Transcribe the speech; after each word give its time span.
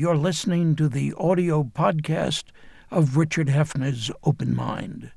You're 0.00 0.16
listening 0.16 0.76
to 0.76 0.88
the 0.88 1.12
audio 1.18 1.64
podcast 1.64 2.44
of 2.88 3.16
Richard 3.16 3.48
Heffner's 3.48 4.12
Open 4.22 4.54
Mind. 4.54 5.10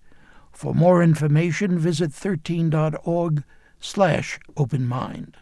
For 0.52 0.74
more 0.74 1.04
information, 1.04 1.78
visit 1.78 2.10
13.org 2.10 3.44
slash 3.80 4.40
open 4.58 4.88
mind. 4.88 5.38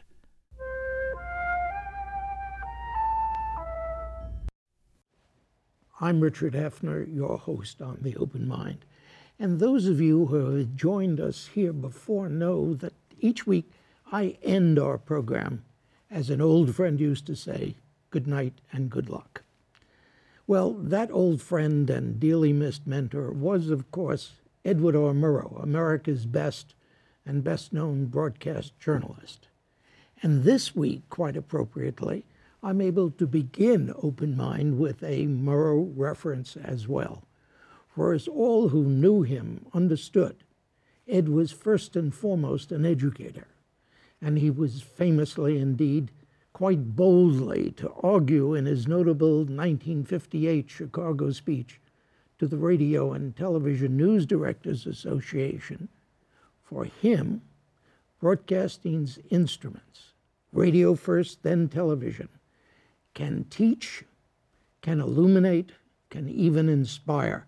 I'm 6.02 6.20
Richard 6.20 6.52
Hefner, 6.52 7.08
your 7.16 7.38
host 7.38 7.82
on 7.82 8.00
The 8.02 8.18
Open 8.18 8.46
Mind. 8.46 8.84
And 9.40 9.62
those 9.62 9.86
of 9.86 10.02
you 10.02 10.26
who 10.26 10.58
have 10.58 10.76
joined 10.76 11.22
us 11.22 11.48
here 11.54 11.72
before 11.72 12.28
know 12.28 12.74
that 12.74 12.94
each 13.22 13.48
week 13.48 13.72
I 14.12 14.38
end 14.44 14.78
our 14.78 14.98
program, 14.98 15.64
as 16.12 16.30
an 16.30 16.42
old 16.42 16.76
friend 16.76 17.00
used 17.00 17.26
to 17.28 17.38
say, 17.38 17.76
good 18.10 18.28
night 18.28 18.62
and 18.72 18.90
good 18.90 19.10
luck. 19.10 19.44
Well, 20.48 20.74
that 20.74 21.12
old 21.12 21.42
friend 21.42 21.90
and 21.90 22.20
dearly 22.20 22.54
missed 22.54 22.88
mentor 22.88 23.32
was, 23.32 23.70
of 23.70 23.92
course, 23.92 24.34
Edward 24.66 24.96
R. 24.96 25.14
Murrow, 25.14 25.62
America's 25.62 26.26
best 26.26 26.74
and 27.26 27.44
best 27.44 27.72
known 27.72 28.08
broadcast 28.08 28.78
journalist. 28.80 29.48
And 30.24 30.44
this 30.44 30.76
week, 30.76 31.08
quite 31.10 31.38
appropriately, 31.38 32.26
I'm 32.62 32.82
able 32.82 33.12
to 33.12 33.28
begin 33.28 33.94
Open 34.02 34.36
Mind 34.36 34.80
with 34.80 35.02
a 35.04 35.28
Murrow 35.28 35.94
reference 35.96 36.58
as 36.58 36.88
well. 36.88 37.24
For 37.88 38.14
as 38.14 38.28
all 38.28 38.70
who 38.70 38.84
knew 38.84 39.22
him 39.22 39.66
understood, 39.74 40.44
Ed 41.08 41.30
was 41.30 41.52
first 41.52 41.96
and 41.96 42.14
foremost 42.14 42.72
an 42.72 42.86
educator, 42.86 43.48
and 44.22 44.38
he 44.38 44.50
was 44.50 44.82
famously 44.82 45.58
indeed 45.58 46.12
quite 46.60 46.94
boldly 46.94 47.72
to 47.72 47.90
argue 48.04 48.54
in 48.54 48.66
his 48.66 48.86
notable 48.86 49.46
1958 49.46 50.70
Chicago 50.70 51.32
speech 51.32 51.80
to 52.38 52.48
the 52.48 52.58
Radio 52.58 53.14
and 53.14 53.34
Television 53.34 53.96
News 53.96 54.26
Directors 54.26 54.86
Association. 54.86 55.88
For 56.62 56.84
him, 56.84 57.44
broadcasting's 58.20 59.20
instruments, 59.30 60.12
radio 60.52 60.96
first, 60.96 61.44
then 61.44 61.70
television, 61.70 62.28
can 63.14 63.46
teach, 63.46 64.04
can 64.82 65.00
illuminate, 65.00 65.72
can 66.10 66.28
even 66.28 66.68
inspire, 66.68 67.46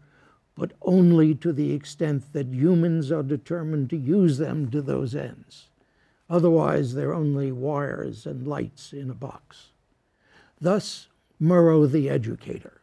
but 0.56 0.72
only 0.84 1.36
to 1.36 1.52
the 1.52 1.74
extent 1.74 2.32
that 2.32 2.48
humans 2.48 3.12
are 3.12 3.24
determined 3.24 3.90
to 3.90 3.98
use 3.98 4.38
them 4.38 4.72
to 4.72 4.82
those 4.82 5.14
ends. 5.14 5.68
Otherwise, 6.32 6.94
they're 6.94 7.14
only 7.14 7.52
wires 7.52 8.26
and 8.26 8.48
lights 8.48 8.94
in 8.94 9.10
a 9.10 9.14
box. 9.14 9.74
Thus, 10.62 11.10
Murrow 11.42 11.86
the 11.92 12.10
educator, 12.10 12.80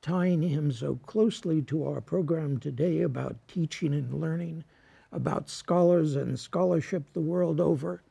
tying 0.00 0.42
him 0.42 0.72
so 0.72 0.96
closely 1.06 1.62
to 1.62 1.86
our 1.86 2.00
program 2.00 2.58
today 2.58 3.00
about 3.00 3.46
teaching 3.46 3.94
and 3.94 4.12
learning, 4.12 4.64
about 5.12 5.48
scholars 5.48 6.16
and 6.16 6.36
scholarship 6.36 7.12
the 7.12 7.20
world 7.20 7.60
over, 7.60 8.02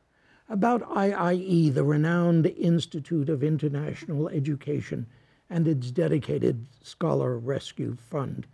about 0.48 0.80
IIE, 0.88 1.74
the 1.74 1.84
renowned 1.84 2.46
Institute 2.46 3.28
of 3.28 3.44
International 3.44 4.30
Education, 4.30 5.04
and 5.50 5.68
its 5.68 5.90
dedicated 5.90 6.64
Scholar 6.80 7.38
Rescue 7.38 7.96
Fund, 7.96 8.46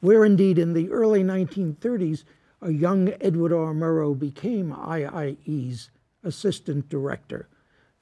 where 0.00 0.22
indeed 0.22 0.58
in 0.58 0.74
the 0.74 0.90
early 0.90 1.24
1930s, 1.24 2.24
a 2.62 2.72
young 2.72 3.12
Edward 3.20 3.52
R. 3.52 3.74
Murrow 3.74 4.18
became 4.18 4.72
IIE's 4.72 5.90
assistant 6.22 6.88
director, 6.88 7.48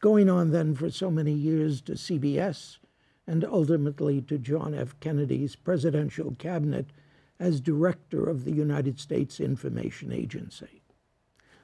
going 0.01 0.29
on 0.29 0.51
then 0.51 0.75
for 0.75 0.91
so 0.91 1.11
many 1.11 1.33
years 1.33 1.81
to 1.83 1.93
CBS 1.93 2.79
and 3.27 3.45
ultimately 3.45 4.21
to 4.23 4.39
John 4.39 4.75
F. 4.75 4.99
Kennedy's 5.01 5.57
presidential 5.57 6.35
cabinet 6.39 6.87
as 7.39 7.61
director 7.61 8.25
of 8.25 8.45
the 8.45 8.53
United 8.53 9.01
States 9.01 9.41
Information 9.41 10.13
Agency 10.13 10.83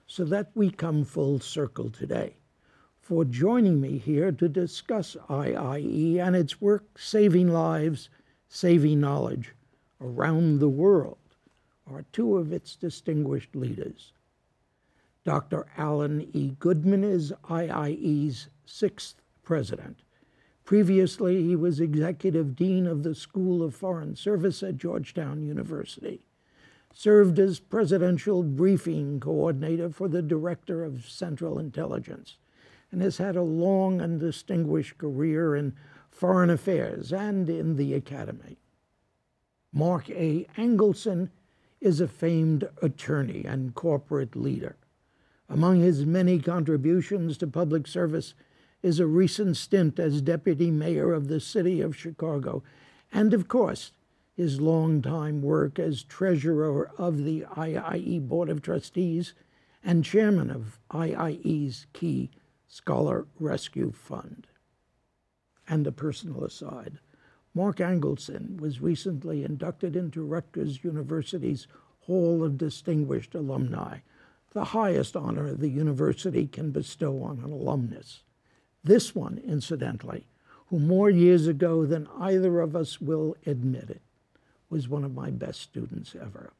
so 0.09 0.25
that 0.25 0.51
we 0.55 0.71
come 0.71 1.05
full 1.05 1.39
circle 1.39 1.91
today 1.91 2.35
for 3.01 3.25
joining 3.25 3.81
me 3.81 3.99
here 3.99 4.33
to 4.33 4.49
discuss 4.49 5.17
IIE 5.29 6.19
and 6.19 6.35
its 6.35 6.61
work 6.61 6.99
saving 6.99 7.49
lives, 7.49 8.09
saving 8.49 9.01
knowledge 9.01 9.55
around 10.01 10.59
the 10.59 10.69
world 10.69 11.19
are 11.91 12.05
two 12.13 12.37
of 12.37 12.53
its 12.53 12.77
distinguished 12.77 13.55
leaders. 13.55 14.13
Dr. 15.25 15.67
Allan 15.77 16.29
E. 16.33 16.57
Goodman 16.59 17.05
is 17.05 17.33
IIE's 17.49 18.49
sixth 18.67 19.23
president. 19.43 20.03
Previously, 20.65 21.43
he 21.43 21.57
was 21.57 21.81
executive 21.81 22.55
dean 22.55 22.87
of 22.87 23.03
the 23.03 23.15
School 23.15 23.63
of 23.63 23.75
Foreign 23.75 24.17
Service 24.17 24.63
at 24.63 24.77
Georgetown 24.77 25.43
University 25.43 26.23
served 26.99 27.39
as 27.39 27.61
presidential 27.61 28.43
briefing 28.43 29.21
coordinator 29.21 29.89
for 29.89 30.09
the 30.09 30.21
director 30.21 30.85
of 30.85 31.09
Central 31.09 31.59
Intelligence, 31.59 32.39
and 32.91 33.01
has 33.01 33.19
had 33.19 33.37
a 33.37 33.43
long 33.43 34.01
and 34.01 34.19
distinguished 34.19 34.99
career 34.99 35.55
in 35.55 35.73
foreign 36.11 36.51
affairs 36.51 37.13
and 37.13 37.49
in 37.49 37.77
the 37.77 37.95
academy. 37.95 38.59
Mark 39.73 40.11
A. 40.11 40.45
Angelson 40.57 41.31
is 41.81 42.01
a 42.01 42.09
famed 42.09 42.69
attorney 42.83 43.45
and 43.45 43.75
corporate 43.75 44.35
leader. 44.35 44.77
Among 45.49 45.81
his 45.81 46.05
many 46.05 46.39
contributions 46.39 47.39
to 47.39 47.47
public 47.47 47.87
service 47.87 48.35
is 48.83 49.01
a 49.01 49.07
recent 49.07 49.57
stint 49.57 49.99
as 49.99 50.21
deputy 50.21 50.71
mayor 50.71 51.13
of 51.13 51.29
the 51.29 51.41
city 51.41 51.81
of 51.81 51.97
Chicago, 51.97 52.63
and 53.13 53.33
of 53.33 53.49
course, 53.49 53.93
his 54.37 54.61
longtime 54.61 55.43
work 55.43 55.79
as 55.79 56.05
treasurer 56.05 56.91
of 56.97 57.25
the 57.25 57.45
IIE 57.57 58.21
Board 58.29 58.49
of 58.49 58.63
Trustees 58.63 59.35
and 59.83 60.05
chairman 60.05 60.51
of 60.51 60.79
IIE's 60.91 61.87
key 61.93 62.31
Scholar 62.69 63.27
Rescue 63.41 63.91
Fund. 63.91 64.47
And 65.67 65.87
a 65.87 65.93
personal 65.93 66.45
aside 66.45 66.99
Mark 67.59 67.79
Angelson 67.79 68.61
was 68.61 68.81
recently 68.81 69.43
inducted 69.43 69.97
into 69.97 70.23
Rutgers 70.23 70.85
University's 70.85 71.67
Hall 72.03 72.45
of 72.45 72.57
Distinguished 72.57 73.35
Alumni, 73.35 73.99
the 74.53 74.67
highest 74.67 75.17
honor 75.17 75.53
the 75.53 75.69
university 75.69 76.47
can 76.47 76.71
bestow 76.71 77.21
on 77.21 77.41
an 77.41 77.51
alumnus. 77.51 78.21
This 78.85 79.13
one, 79.13 79.43
incidentally, 79.45 80.23
who 80.69 80.79
more 80.79 81.11
years 81.11 81.49
ago 81.49 81.85
than 81.85 82.07
either 82.17 82.61
of 82.61 82.77
us 82.77 83.01
will 83.01 83.37
admit 83.45 83.91
it, 83.91 84.03
was 84.71 84.89
one 84.89 85.03
of 85.03 85.17
my 85.17 85.31
best 85.31 85.61
students 85.61 86.15
ever. 86.15 86.53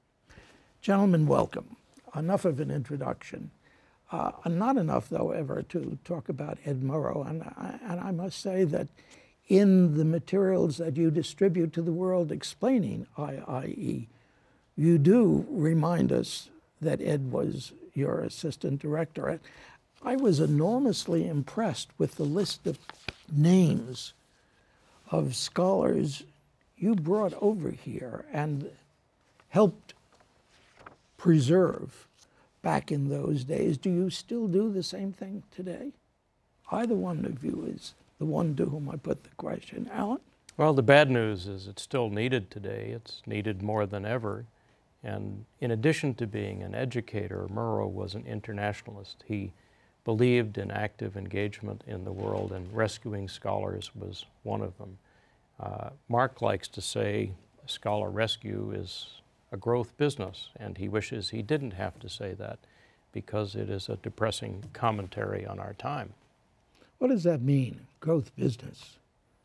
Gentlemen, 0.81 1.29
welcome. 1.29 1.77
Enough 2.17 2.45
of 2.45 2.59
an 2.59 2.73
introduction. 2.73 3.53
Uh, 4.11 4.33
not 4.47 4.77
enough, 4.77 5.09
though, 5.11 5.31
ever 5.31 5.63
to 5.63 5.97
talk 6.05 6.29
about 6.29 6.59
Ed 6.65 6.83
Murrow. 6.83 7.25
And 7.25 7.45
I, 7.45 7.79
and 7.87 8.01
I 8.01 8.11
must 8.11 8.41
say 8.41 8.65
that 8.65 8.89
in 9.49 9.97
the 9.97 10.05
materials 10.05 10.77
that 10.77 10.97
you 10.97 11.11
distribute 11.11 11.73
to 11.73 11.83
the 11.83 11.93
world 11.93 12.31
explaining 12.31 13.07
IIE, 13.17 14.07
you 14.77 14.99
do 14.99 15.47
remind 15.49 16.13
us 16.13 16.51
that 16.81 17.01
Ed 17.03 17.33
was 17.33 17.73
your 17.95 18.21
assistant 18.21 18.81
director. 18.81 19.41
I 20.03 20.17
was 20.17 20.39
enormously 20.39 21.27
impressed 21.27 21.89
with 21.99 22.17
the 22.17 22.25
list 22.25 22.67
of 22.67 22.79
names 23.33 24.13
of 25.11 25.35
scholars 25.35 26.23
you 26.77 26.95
brought 26.95 27.35
over 27.41 27.71
here 27.71 28.25
and 28.33 28.71
helped 29.49 29.95
preserve 31.17 32.07
back 32.63 32.93
in 32.93 33.09
those 33.09 33.45
days. 33.45 33.79
Do 33.79 33.91
you 33.91 34.11
still 34.11 34.47
do 34.47 34.71
the 34.71 34.83
same 34.83 35.13
thing 35.13 35.43
today? 35.51 35.93
Either 36.71 36.95
one 36.95 37.25
of 37.25 37.43
you 37.43 37.73
is 37.75 37.95
the 38.19 38.27
one 38.27 38.57
to 38.57 38.67
whom 38.67 38.89
I 38.89 38.97
put 38.97 39.25
the 39.25 39.31
question. 39.31 39.89
Allan? 39.93 40.21
Well, 40.57 40.75
the 40.75 40.83
bad 40.83 41.11
news 41.11 41.47
is 41.47 41.69
it's 41.69 41.83
still 41.83 42.11
needed 42.11 42.51
today. 42.51 42.91
It's 42.95 43.23
needed 43.27 43.63
more 43.63 43.87
than 43.87 44.05
ever. 44.05 44.45
And 45.05 45.45
in 45.61 45.71
addition 45.71 46.15
to 46.15 46.27
being 46.27 46.63
an 46.63 46.75
educator, 46.75 47.47
Murrow 47.49 47.89
was 47.89 48.15
an 48.15 48.27
internationalist. 48.27 49.23
He 49.27 49.53
believed 50.05 50.59
in 50.59 50.71
active 50.71 51.17
engagement 51.17 51.85
in 51.87 52.05
the 52.05 52.13
world, 52.13 52.51
and 52.51 52.73
rescuing 52.73 53.29
scholars 53.29 53.91
was 53.95 54.25
one 54.43 54.63
of 54.63 54.77
them. 54.79 54.99
Uh, 55.61 55.91
Mark 56.09 56.43
likes 56.43 56.67
to 56.69 56.81
say 56.81 57.33
scholar 57.67 58.11
rescue 58.11 58.73
is 58.75 59.21
a 59.53 59.57
growth 59.57 59.97
business, 59.97 60.49
and 60.57 60.79
he 60.79 60.89
wishes 60.89 61.31
he 61.31 61.43
didn't 61.43 61.73
have 61.73 61.99
to 62.01 62.09
say 62.09 62.35
that 62.35 62.59
because 63.13 63.55
it 63.55 63.71
is 63.71 63.89
a 63.89 63.97
depressing 63.97 64.65
commentary 64.73 65.47
on 65.47 65.59
our 65.59 65.75
time. 65.75 66.13
What 66.99 67.09
does 67.09 67.23
that 67.25 67.41
mean, 67.41 67.81
growth 68.01 68.35
business? 68.37 68.99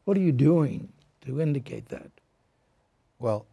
What 0.06 0.18
are 0.18 0.22
you 0.22 0.32
doing 0.32 0.90
to 1.22 1.40
indicate 1.40 1.90
that? 1.90 2.10
Well, 3.20 3.46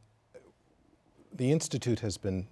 the 1.36 1.52
Institute 1.52 2.00
has 2.00 2.16
been 2.16 2.46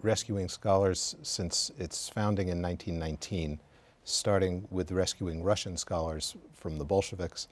rescuing 0.00 0.48
scholars 0.48 1.16
since 1.22 1.70
its 1.78 2.08
founding 2.08 2.48
in 2.48 2.62
1919, 2.62 3.60
starting 4.04 4.66
with 4.70 4.90
rescuing 4.90 5.42
Russian 5.42 5.76
scholars 5.76 6.36
from 6.54 6.78
the 6.78 6.84
Bolsheviks. 6.84 7.48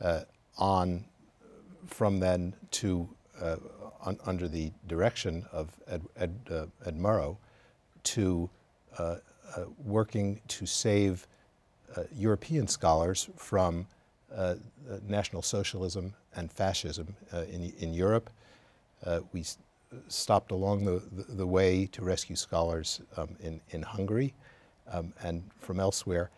Uh, 0.00 0.20
on 0.58 1.04
from 1.86 2.20
then 2.20 2.54
to 2.70 3.08
uh, 3.40 3.56
un, 4.04 4.18
under 4.26 4.48
the 4.48 4.70
direction 4.86 5.44
of 5.52 5.70
Ed, 5.86 6.02
Ed, 6.16 6.34
uh, 6.50 6.66
Ed 6.84 6.98
Murrow 6.98 7.36
to 8.04 8.48
uh, 8.98 9.16
uh 9.56 9.64
working 9.84 10.40
to 10.48 10.66
save 10.66 11.26
European 12.14 12.68
scholars 12.68 13.28
from 13.36 13.86
uh, 14.34 14.54
National 15.06 15.42
Socialism 15.42 16.14
and 16.36 16.52
fascism 16.52 17.14
in, 17.32 17.72
in 17.78 17.94
Europe. 17.94 18.30
we 19.32 19.44
stopped 20.08 20.50
along 20.52 20.84
the, 20.84 21.02
the, 21.12 21.34
the, 21.34 21.46
way 21.46 21.86
to 21.86 22.02
rescue 22.02 22.36
scholars 22.36 23.00
um, 23.16 23.36
in, 23.40 23.60
in 23.70 23.82
Hungary 23.82 24.34
um, 24.90 25.12
and 25.22 25.42
from 25.60 25.80
elsewhere. 25.80 26.30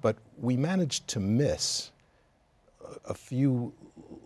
But 0.00 0.16
we 0.38 0.56
managed 0.56 1.08
to 1.08 1.20
miss 1.20 1.92
a, 2.84 3.10
a 3.10 3.14
few 3.14 3.72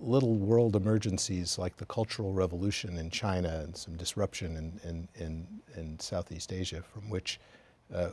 little 0.00 0.34
world 0.34 0.76
emergencies 0.76 1.58
like 1.58 1.76
the 1.76 1.86
Cultural 1.86 2.32
Revolution 2.32 2.98
in 2.98 3.10
China 3.10 3.60
and 3.64 3.76
some 3.76 3.96
disruption 3.96 4.56
in, 4.56 4.80
in, 4.88 5.08
in, 5.24 5.46
in 5.76 6.00
Southeast 6.00 6.52
Asia 6.52 6.82
from 6.82 7.10
which 7.10 7.40
uh, 7.94 8.10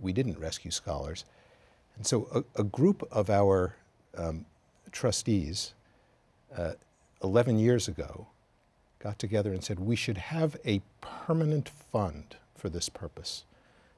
we 0.00 0.12
didn't 0.12 0.38
rescue 0.38 0.70
scholars. 0.70 1.24
And 1.96 2.06
so 2.06 2.28
a, 2.56 2.60
a 2.60 2.64
group 2.64 3.06
of 3.10 3.30
our 3.30 3.76
um, 4.16 4.44
trustees 4.92 5.74
uh, 6.56 6.72
11 7.22 7.58
years 7.58 7.88
ago 7.88 8.28
got 8.98 9.18
together 9.18 9.52
and 9.52 9.62
said 9.62 9.78
we 9.78 9.96
should 9.96 10.18
have 10.18 10.56
a 10.64 10.80
permanent 11.00 11.68
fund 11.68 12.36
for 12.54 12.68
this 12.68 12.88
purpose 12.88 13.44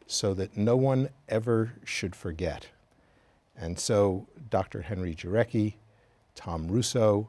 so 0.06 0.34
that 0.34 0.56
no 0.56 0.76
one 0.76 1.08
ever 1.28 1.74
should 1.84 2.16
forget. 2.16 2.68
And 3.56 3.78
so 3.78 4.26
Dr. 4.50 4.82
Henry 4.82 5.14
Jarecki, 5.14 5.74
Tom 6.34 6.68
Russo, 6.68 7.28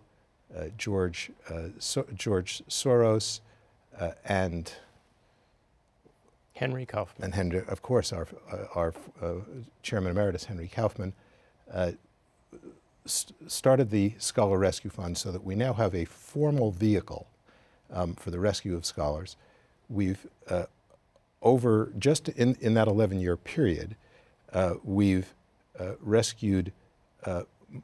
uh, 0.56 0.66
George, 0.78 1.32
uh, 1.50 1.70
so 1.78 2.06
George 2.16 2.64
Soros, 2.70 3.42
uh, 4.00 4.12
and 4.26 4.72
Henry 6.60 6.86
Kaufman. 6.86 7.24
And 7.24 7.36
Henry, 7.36 7.64
of 7.70 7.82
course, 7.82 8.12
our, 8.12 8.28
uh, 8.52 8.58
our 8.76 8.94
uh, 9.22 9.36
Chairman 9.82 10.12
Emeritus, 10.12 10.44
Henry 10.44 10.68
Kaufman, 10.68 11.14
uh, 11.74 11.92
st 13.06 13.34
started 13.50 13.92
the 13.92 14.14
Scholar 14.18 14.60
Rescue 14.60 14.90
Fund 14.90 15.18
so 15.18 15.32
that 15.32 15.46
we 15.46 15.56
now 15.56 15.72
have 15.72 15.96
a 15.96 16.04
formal 16.04 16.72
vehicle 16.72 17.28
um, 17.94 18.14
for 18.14 18.30
the 18.30 18.40
rescue 18.40 18.76
of 18.76 18.86
scholars. 18.86 19.38
We've, 19.88 20.28
over 21.42 21.94
just 21.98 22.28
in, 22.28 22.58
in 22.60 22.74
that 22.74 22.90
11 22.90 23.22
year 23.22 23.38
period, 23.38 23.96
we've 24.84 25.34
rescued 26.02 26.74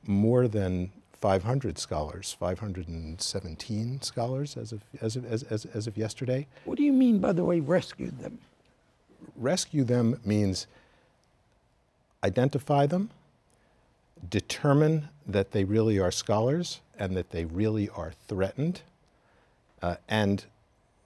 more 0.05 0.49
than 0.49 0.91
500 1.21 1.79
scholars, 1.79 2.35
517 2.37 4.01
scholars 4.01 4.57
as 4.57 4.73
of, 4.73 4.81
as 5.01 5.15
of, 5.15 5.25
as, 5.25 5.43
as, 5.43 5.65
as 5.65 5.87
of 5.87 5.97
yesterday. 5.97 6.45
What 6.65 6.77
do 6.77 6.83
you 6.83 6.93
mean, 6.93 7.19
by 7.19 7.31
the 7.31 7.45
way, 7.45 7.61
rescued 7.61 8.19
them? 8.19 8.37
Rescue 9.35 9.83
them 9.83 10.19
means 10.23 10.67
identify 12.23 12.85
them, 12.85 13.09
determine 14.29 15.09
that 15.27 15.51
they 15.51 15.63
really 15.63 15.99
are 15.99 16.11
scholars 16.11 16.81
and 16.97 17.15
that 17.15 17.31
they 17.31 17.45
really 17.45 17.89
are 17.89 18.13
threatened, 18.27 18.81
uh, 19.81 19.95
and 20.07 20.45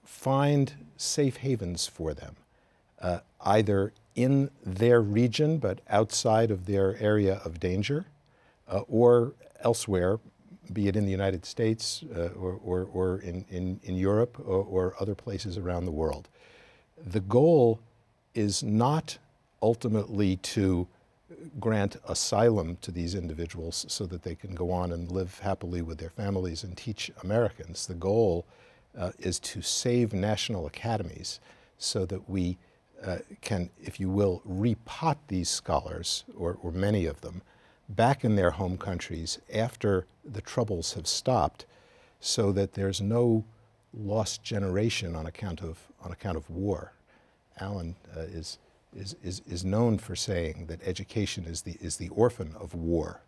find 0.04 0.72
safe 0.96 1.38
havens 1.38 1.86
for 1.86 2.14
them, 2.14 2.36
uh, 3.00 3.20
either 3.42 3.92
in 4.14 4.50
their 4.64 5.00
region 5.00 5.58
but 5.58 5.80
outside 5.88 6.50
of 6.50 6.66
their 6.66 6.96
area 6.98 7.40
of 7.44 7.60
danger, 7.60 8.06
uh, 8.68 8.80
or 8.88 9.32
elsewhere, 9.62 10.18
be 10.72 10.88
it 10.88 10.96
in 10.96 11.04
the 11.04 11.10
United 11.10 11.44
States 11.44 12.04
uh, 12.16 12.28
or, 12.28 12.60
or, 12.64 12.88
or 12.92 13.18
in, 13.18 13.44
in, 13.50 13.80
in 13.82 13.96
Europe 13.96 14.38
or, 14.38 14.62
or 14.64 14.94
other 15.00 15.14
places 15.14 15.58
around 15.58 15.84
the 15.84 15.90
world. 15.90 16.28
The 17.04 17.20
goal 17.20 17.80
is 18.34 18.62
not 18.62 19.18
ultimately 19.62 20.36
to 20.36 20.86
grant 21.58 21.96
asylum 22.08 22.76
to 22.80 22.90
these 22.90 23.14
individuals 23.14 23.86
so 23.88 24.06
that 24.06 24.22
they 24.22 24.34
can 24.34 24.54
go 24.54 24.70
on 24.70 24.92
and 24.92 25.10
live 25.10 25.38
happily 25.40 25.82
with 25.82 25.98
their 25.98 26.10
families 26.10 26.64
and 26.64 26.76
teach 26.76 27.10
Americans. 27.22 27.86
The 27.86 27.94
goal 27.94 28.46
uh, 28.98 29.12
is 29.18 29.38
to 29.40 29.62
save 29.62 30.12
national 30.12 30.66
academies 30.66 31.40
so 31.78 32.04
that 32.06 32.28
we 32.28 32.58
uh, 33.04 33.18
can, 33.40 33.70
if 33.82 33.98
you 33.98 34.10
will, 34.10 34.42
repot 34.48 35.16
these 35.28 35.48
scholars, 35.48 36.24
or, 36.36 36.58
or 36.62 36.70
many 36.70 37.06
of 37.06 37.20
them, 37.20 37.42
back 37.88 38.24
in 38.24 38.36
their 38.36 38.50
home 38.50 38.76
countries 38.76 39.38
after 39.52 40.06
the 40.24 40.42
troubles 40.42 40.92
have 40.94 41.06
stopped 41.06 41.66
so 42.20 42.52
that 42.52 42.74
there's 42.74 43.00
no 43.00 43.44
lost 43.94 44.42
generation 44.42 45.16
on 45.16 45.26
account 45.26 45.62
of, 45.62 45.78
on 46.04 46.12
account 46.12 46.36
of 46.36 46.48
war. 46.50 46.92
Allan 47.60 47.94
uh, 48.16 48.20
is, 48.20 48.58
is, 48.96 49.16
is, 49.22 49.42
is 49.48 49.64
known 49.64 49.98
for 49.98 50.16
saying 50.16 50.66
that 50.66 50.80
education 50.84 51.44
is 51.44 51.62
the, 51.62 51.76
is 51.80 51.96
the 51.96 52.08
orphan 52.10 52.54
of 52.58 52.74
war. 52.74 53.20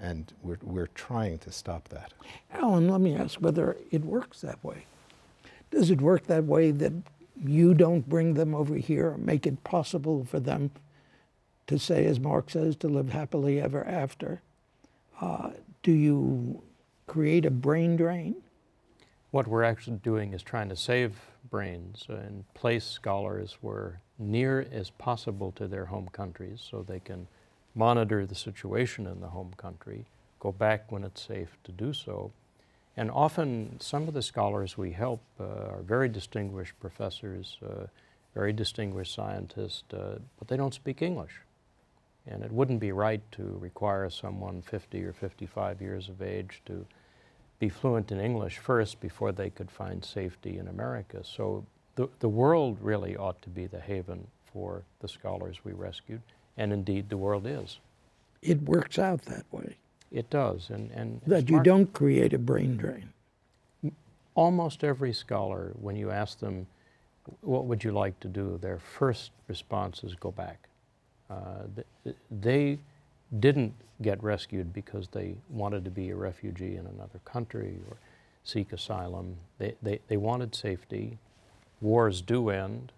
And 0.00 0.32
we're, 0.42 0.58
we're 0.62 0.86
trying 0.88 1.38
to 1.38 1.52
stop 1.52 1.88
that. 1.88 2.12
Allan, 2.52 2.88
let 2.88 3.00
me 3.00 3.14
ask 3.14 3.38
whether 3.40 3.76
it 3.90 4.04
works 4.04 4.40
that 4.40 4.62
way. 4.64 4.86
Does 5.70 5.90
it 5.90 6.00
work 6.00 6.26
that 6.26 6.44
way 6.44 6.70
that 6.70 6.92
you 7.42 7.74
don't 7.74 8.08
bring 8.08 8.34
them 8.34 8.54
over 8.54 8.74
here, 8.76 9.16
make 9.18 9.46
it 9.46 9.62
possible 9.64 10.24
for 10.24 10.40
them 10.40 10.70
to 11.66 11.78
say, 11.78 12.06
as 12.06 12.18
Mark 12.18 12.50
says, 12.50 12.76
to 12.76 12.88
live 12.88 13.10
happily 13.10 13.60
ever 13.60 13.86
after? 13.86 14.42
Uh, 15.20 15.50
do 15.82 15.92
you 15.92 16.62
create 17.06 17.46
a 17.46 17.50
brain 17.50 17.96
drain? 17.96 18.36
What 19.30 19.46
we're 19.46 19.62
actually 19.62 19.98
doing 19.98 20.32
is 20.32 20.42
trying 20.42 20.68
to 20.70 20.76
save 20.76 21.29
brains 21.50 22.04
and 22.08 22.44
place 22.54 22.84
scholars 22.84 23.58
were 23.62 24.00
near 24.18 24.66
as 24.72 24.90
possible 24.90 25.52
to 25.52 25.66
their 25.66 25.86
home 25.86 26.08
countries 26.12 26.66
so 26.68 26.82
they 26.82 27.00
can 27.00 27.26
monitor 27.74 28.26
the 28.26 28.34
situation 28.34 29.06
in 29.06 29.20
the 29.20 29.28
home 29.28 29.52
country, 29.56 30.06
go 30.38 30.52
back 30.52 30.90
when 30.90 31.04
it's 31.04 31.26
safe 31.26 31.56
to 31.64 31.72
do 31.72 31.92
so. 31.92 32.32
And 32.96 33.10
often, 33.10 33.78
some 33.80 34.08
of 34.08 34.14
the 34.14 34.22
scholars 34.22 34.76
we 34.76 34.92
help 34.92 35.22
uh, 35.38 35.44
are 35.44 35.82
very 35.82 36.08
distinguished 36.08 36.78
professors, 36.80 37.56
uh, 37.64 37.86
very 38.34 38.52
distinguished 38.52 39.14
scientists, 39.14 39.84
uh, 39.94 40.18
but 40.38 40.48
they 40.48 40.56
don't 40.56 40.74
speak 40.74 41.00
English. 41.00 41.40
And 42.26 42.42
it 42.42 42.52
wouldn't 42.52 42.80
be 42.80 42.92
right 42.92 43.22
to 43.32 43.56
require 43.60 44.10
someone 44.10 44.62
50 44.62 45.02
or 45.04 45.12
55 45.12 45.80
years 45.80 46.08
of 46.08 46.20
age 46.20 46.62
to 46.66 46.84
be 47.60 47.68
fluent 47.68 48.10
in 48.10 48.18
English 48.18 48.58
first 48.58 49.00
before 49.00 49.30
they 49.30 49.50
could 49.50 49.70
find 49.70 50.04
safety 50.04 50.58
in 50.58 50.66
America. 50.66 51.22
So 51.22 51.64
the, 51.94 52.08
the 52.18 52.28
world 52.28 52.78
really 52.80 53.16
ought 53.16 53.40
to 53.42 53.50
be 53.50 53.66
the 53.66 53.78
haven 53.78 54.26
for 54.52 54.82
the 55.00 55.08
scholars 55.08 55.58
we 55.62 55.72
rescued, 55.72 56.22
and 56.56 56.72
indeed 56.72 57.08
the 57.08 57.16
world 57.16 57.46
is. 57.46 57.78
It 58.42 58.62
works 58.62 58.98
out 58.98 59.22
that 59.26 59.44
way. 59.52 59.76
It 60.10 60.30
does. 60.30 60.70
And, 60.70 60.90
and 60.90 61.20
that 61.26 61.48
you 61.48 61.62
don't 61.62 61.92
create 61.92 62.32
a 62.32 62.38
brain 62.38 62.76
drain. 62.76 63.10
Almost 64.34 64.82
every 64.82 65.12
scholar, 65.12 65.72
when 65.80 65.96
you 65.96 66.10
ask 66.10 66.38
them, 66.40 66.66
what 67.42 67.66
would 67.66 67.84
you 67.84 67.92
like 67.92 68.18
to 68.20 68.28
do, 68.28 68.58
their 68.60 68.78
first 68.78 69.30
response 69.46 70.02
is 70.02 70.14
go 70.14 70.30
back. 70.30 70.68
Uh, 71.28 71.66
they 72.30 72.78
didn't 73.38 73.74
get 74.02 74.22
rescued 74.22 74.72
because 74.72 75.08
they 75.08 75.36
wanted 75.48 75.84
to 75.84 75.90
be 75.90 76.10
a 76.10 76.16
refugee 76.16 76.76
in 76.76 76.86
another 76.86 77.20
country 77.24 77.78
or 77.88 77.96
seek 78.44 78.72
asylum. 78.72 79.36
They, 79.58 79.74
they, 79.82 80.00
they 80.08 80.16
wanted 80.16 80.54
safety. 80.54 81.18
Wars 81.80 82.22
do 82.22 82.50
end. 82.50 82.92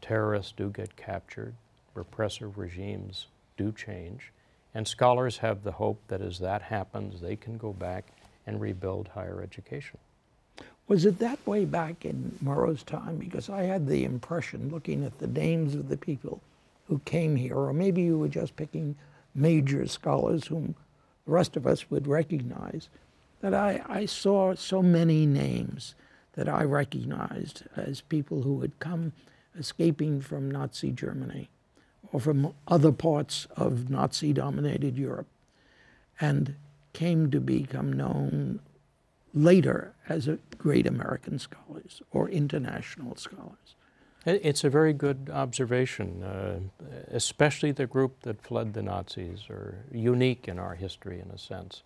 Terrorists 0.00 0.52
do 0.56 0.68
get 0.68 0.96
captured. 0.96 1.54
Repressive 1.94 2.58
regimes 2.58 3.26
do 3.56 3.72
change. 3.72 4.32
And 4.74 4.86
scholars 4.86 5.38
have 5.38 5.62
the 5.62 5.72
hope 5.72 6.00
that 6.08 6.20
as 6.20 6.38
that 6.40 6.62
happens, 6.62 7.20
they 7.20 7.36
can 7.36 7.56
go 7.56 7.72
back 7.72 8.04
and 8.46 8.60
rebuild 8.60 9.08
higher 9.08 9.40
education. 9.42 9.98
Was 10.86 11.06
it 11.06 11.18
that 11.20 11.44
way 11.46 11.64
back 11.64 12.04
in 12.04 12.36
Murrow's 12.42 12.82
time? 12.82 13.16
Because 13.16 13.48
I 13.48 13.62
had 13.62 13.86
the 13.86 14.04
impression, 14.04 14.70
looking 14.70 15.04
at 15.04 15.18
the 15.18 15.26
names 15.26 15.74
of 15.74 15.88
the 15.88 15.96
people 15.96 16.42
who 16.88 16.98
came 17.06 17.36
here, 17.36 17.56
or 17.56 17.72
maybe 17.72 18.02
you 18.02 18.18
were 18.18 18.28
just 18.28 18.54
picking 18.56 18.94
major 19.34 19.86
scholars 19.86 20.46
whom 20.46 20.74
the 21.26 21.32
rest 21.32 21.56
of 21.56 21.66
us 21.66 21.90
would 21.90 22.06
recognize, 22.06 22.88
that 23.40 23.54
I, 23.54 23.82
I 23.88 24.06
saw 24.06 24.54
so 24.54 24.82
many 24.82 25.26
names 25.26 25.94
that 26.34 26.48
I 26.48 26.64
recognized 26.64 27.64
as 27.76 28.00
people 28.00 28.42
who 28.42 28.60
had 28.60 28.78
come 28.78 29.12
escaping 29.58 30.20
from 30.20 30.50
Nazi 30.50 30.90
Germany 30.90 31.48
or 32.12 32.20
from 32.20 32.54
other 32.68 32.92
parts 32.92 33.46
of 33.56 33.90
Nazi 33.90 34.32
dominated 34.32 34.96
Europe 34.96 35.26
and 36.20 36.54
came 36.92 37.30
to 37.30 37.40
become 37.40 37.92
known 37.92 38.60
later 39.32 39.92
as 40.08 40.28
great 40.58 40.86
American 40.86 41.38
scholars 41.38 42.00
or 42.12 42.28
international 42.28 43.16
scholars. 43.16 43.74
It's 44.26 44.64
a 44.64 44.70
very 44.70 44.94
good 44.94 45.30
observation, 45.32 46.22
uh, 46.22 46.60
especially 47.10 47.72
the 47.72 47.86
group 47.86 48.22
that 48.22 48.40
fled 48.40 48.72
the 48.72 48.82
Nazis 48.82 49.50
are 49.50 49.84
unique 49.92 50.48
in 50.48 50.58
our 50.58 50.74
history 50.74 51.20
in 51.20 51.30
a 51.30 51.38
sense. 51.38 51.82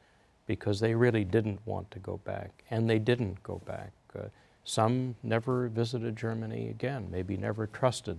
because 0.49 0.81
they 0.81 0.95
really 0.95 1.25
didn't 1.25 1.61
want 1.67 1.91
to 1.93 1.99
go 1.99 2.17
back, 2.25 2.65
and 2.71 2.89
they 2.89 2.99
didn't 2.99 3.43
go 3.43 3.61
back. 3.67 3.93
Uh, 4.19 4.23
some 4.65 5.15
never 5.23 5.69
visited 5.69 6.17
Germany 6.17 6.69
again, 6.71 7.07
maybe 7.11 7.37
never 7.37 7.67
trusted 7.67 8.19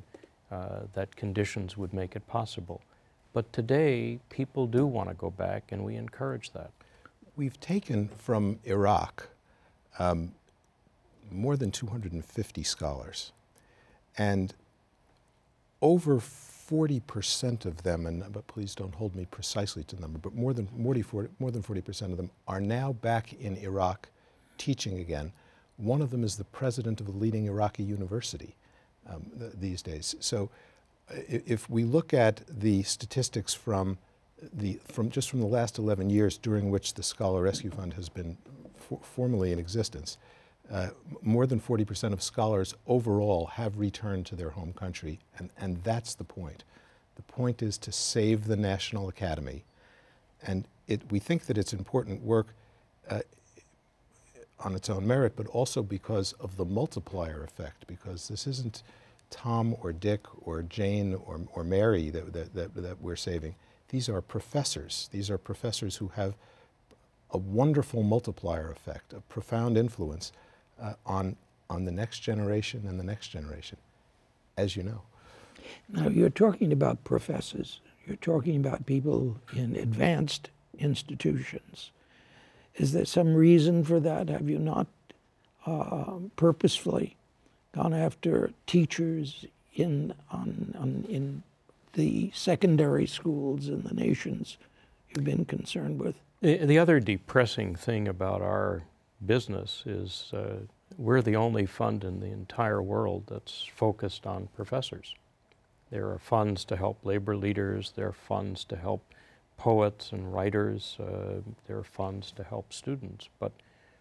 uh, 0.51 0.81
that 0.93 1.15
conditions 1.15 1.75
would 1.75 1.91
make 1.93 2.15
it 2.15 2.25
possible. 2.27 2.81
But 3.33 3.51
today, 3.51 4.19
people 4.29 4.67
do 4.67 4.85
want 4.85 5.09
to 5.09 5.15
go 5.15 5.31
back, 5.31 5.71
and 5.71 5.83
we 5.83 5.95
encourage 5.95 6.51
that. 6.51 6.71
We've 7.35 7.59
taken 7.59 8.09
from 8.09 8.59
Iraq 8.63 9.29
um, 9.97 10.33
more 11.31 11.57
than 11.57 11.71
250 11.71 12.63
scholars, 12.63 13.31
and 14.17 14.53
over 15.81 16.19
40% 16.19 17.65
of 17.65 17.83
them, 17.83 18.05
and 18.05 18.31
but 18.31 18.45
please 18.47 18.75
don't 18.75 18.93
hold 18.93 19.15
me 19.15 19.25
precisely 19.25 19.83
to 19.85 19.95
the 19.95 20.01
number, 20.01 20.19
but 20.19 20.35
more 20.35 20.53
than 20.53 20.67
40, 20.67 21.01
40, 21.01 21.29
more 21.39 21.51
than 21.51 21.63
40% 21.63 22.11
of 22.11 22.17
them 22.17 22.29
are 22.47 22.61
now 22.61 22.93
back 22.93 23.33
in 23.33 23.57
Iraq 23.57 24.09
teaching 24.57 24.99
again. 24.99 25.31
One 25.77 26.01
of 26.01 26.11
them 26.11 26.23
is 26.23 26.35
the 26.35 26.43
president 26.43 27.01
of 27.01 27.07
a 27.07 27.11
leading 27.11 27.45
Iraqi 27.45 27.83
university 27.83 28.55
um, 29.09 29.25
th 29.39 29.51
these 29.59 29.81
days. 29.81 30.15
So 30.19 30.49
if 31.09 31.69
we 31.69 31.83
look 31.83 32.13
at 32.13 32.41
the 32.47 32.83
statistics 32.83 33.53
from 33.53 33.97
the 34.53 34.79
from 34.85 35.09
just 35.09 35.29
from 35.29 35.39
the 35.39 35.47
last 35.47 35.77
11 35.77 36.09
years 36.09 36.37
during 36.37 36.69
which 36.69 36.93
the 36.93 37.03
Scholar 37.03 37.41
Rescue 37.41 37.71
Fund 37.71 37.93
has 37.93 38.09
been 38.09 38.37
for, 38.77 38.99
formally 39.01 39.51
in 39.51 39.59
existence, 39.59 40.17
uh, 40.71 40.89
more 41.21 41.47
than 41.47 41.59
40% 41.59 42.13
of 42.13 42.21
scholars 42.21 42.75
overall 42.87 43.47
have 43.47 43.79
returned 43.79 44.25
to 44.27 44.35
their 44.35 44.51
home 44.51 44.73
country, 44.73 45.19
and, 45.37 45.49
and 45.57 45.83
that's 45.83 46.13
the 46.13 46.23
point. 46.23 46.63
The 47.15 47.21
point 47.23 47.61
is 47.61 47.77
to 47.79 47.91
save 47.91 48.45
the 48.45 48.55
National 48.55 49.09
Academy, 49.09 49.63
and 50.45 50.65
it, 50.87 51.01
we 51.11 51.19
think 51.19 51.45
that 51.47 51.57
it's 51.57 51.73
important 51.73 52.21
work 52.21 52.53
uh, 53.09 53.21
on 54.59 54.75
its 54.75 54.89
own 54.89 55.07
merit, 55.07 55.33
but 55.35 55.47
also 55.47 55.81
because 55.81 56.33
of 56.33 56.57
the 56.57 56.65
multiplier 56.65 57.43
effect, 57.43 57.87
because 57.87 58.27
this 58.27 58.45
isn't 58.45 58.83
Tom 59.29 59.75
or 59.81 59.93
Dick 59.93 60.25
or 60.45 60.61
Jane 60.63 61.15
or, 61.25 61.41
or 61.53 61.63
Mary 61.63 62.09
that, 62.09 62.33
that, 62.33 62.53
that, 62.53 62.75
that 62.75 63.01
we're 63.01 63.15
saving. 63.15 63.55
These 63.89 64.09
are 64.09 64.21
professors. 64.21 65.09
These 65.11 65.29
are 65.29 65.37
professors 65.37 65.97
who 65.97 66.09
have 66.09 66.35
a 67.31 67.37
wonderful 67.37 68.03
multiplier 68.03 68.71
effect, 68.71 69.13
a 69.13 69.21
profound 69.21 69.77
influence 69.77 70.31
uh, 70.81 70.93
on, 71.05 71.35
on 71.69 71.85
the 71.85 71.91
next 71.91 72.19
generation 72.19 72.85
and 72.87 72.99
the 72.99 73.03
next 73.03 73.29
generation, 73.29 73.77
as 74.57 74.75
you 74.75 74.83
know. 74.83 75.01
Now, 75.89 76.07
you're 76.07 76.29
talking 76.29 76.71
about 76.71 77.03
professors. 77.03 77.81
You're 78.05 78.17
talking 78.17 78.55
about 78.55 78.85
people 78.85 79.39
in 79.53 79.75
advanced 79.75 80.49
institutions. 80.77 81.91
Is 82.75 82.93
there 82.93 83.05
some 83.05 83.33
reason 83.35 83.83
for 83.83 83.99
that? 83.99 84.29
Have 84.29 84.49
you 84.49 84.59
not 84.59 84.87
uh, 85.65 86.13
purposefully 86.35 87.15
gone 87.73 87.93
after 87.93 88.51
teachers 88.65 89.45
in, 89.75 90.13
on, 90.31 90.75
on, 90.79 91.05
in 91.09 91.43
the 91.93 92.31
secondary 92.33 93.05
schools 93.05 93.67
in 93.67 93.83
the 93.83 93.93
nations 93.93 94.57
you've 95.09 95.25
been 95.25 95.45
concerned 95.45 95.99
with? 95.99 96.15
The, 96.41 96.65
the 96.65 96.79
other 96.79 96.99
depressing 96.99 97.75
thing 97.75 98.07
about 98.07 98.41
our 98.41 98.83
business 99.25 99.83
is 99.85 100.31
uh, 100.33 100.57
we're 100.97 101.21
the 101.21 101.35
only 101.35 101.65
fund 101.65 102.03
in 102.03 102.19
the 102.19 102.27
entire 102.27 102.81
world 102.81 103.23
that's 103.27 103.65
focused 103.75 104.25
on 104.25 104.49
professors. 104.55 105.15
There 105.91 106.09
are 106.09 106.19
funds 106.19 106.65
to 106.65 106.75
help 106.75 107.03
labor 107.03 107.35
leaders, 107.35 107.93
there 107.95 108.07
are 108.07 108.13
funds 108.13 108.63
to 108.65 108.75
help 108.75 109.03
poets 109.57 110.11
and 110.11 110.33
writers, 110.33 110.97
uh, 110.99 111.41
there 111.67 111.77
are 111.77 111.83
funds 111.83 112.31
to 112.33 112.43
help 112.43 112.71
students. 112.71 113.29
But 113.39 113.51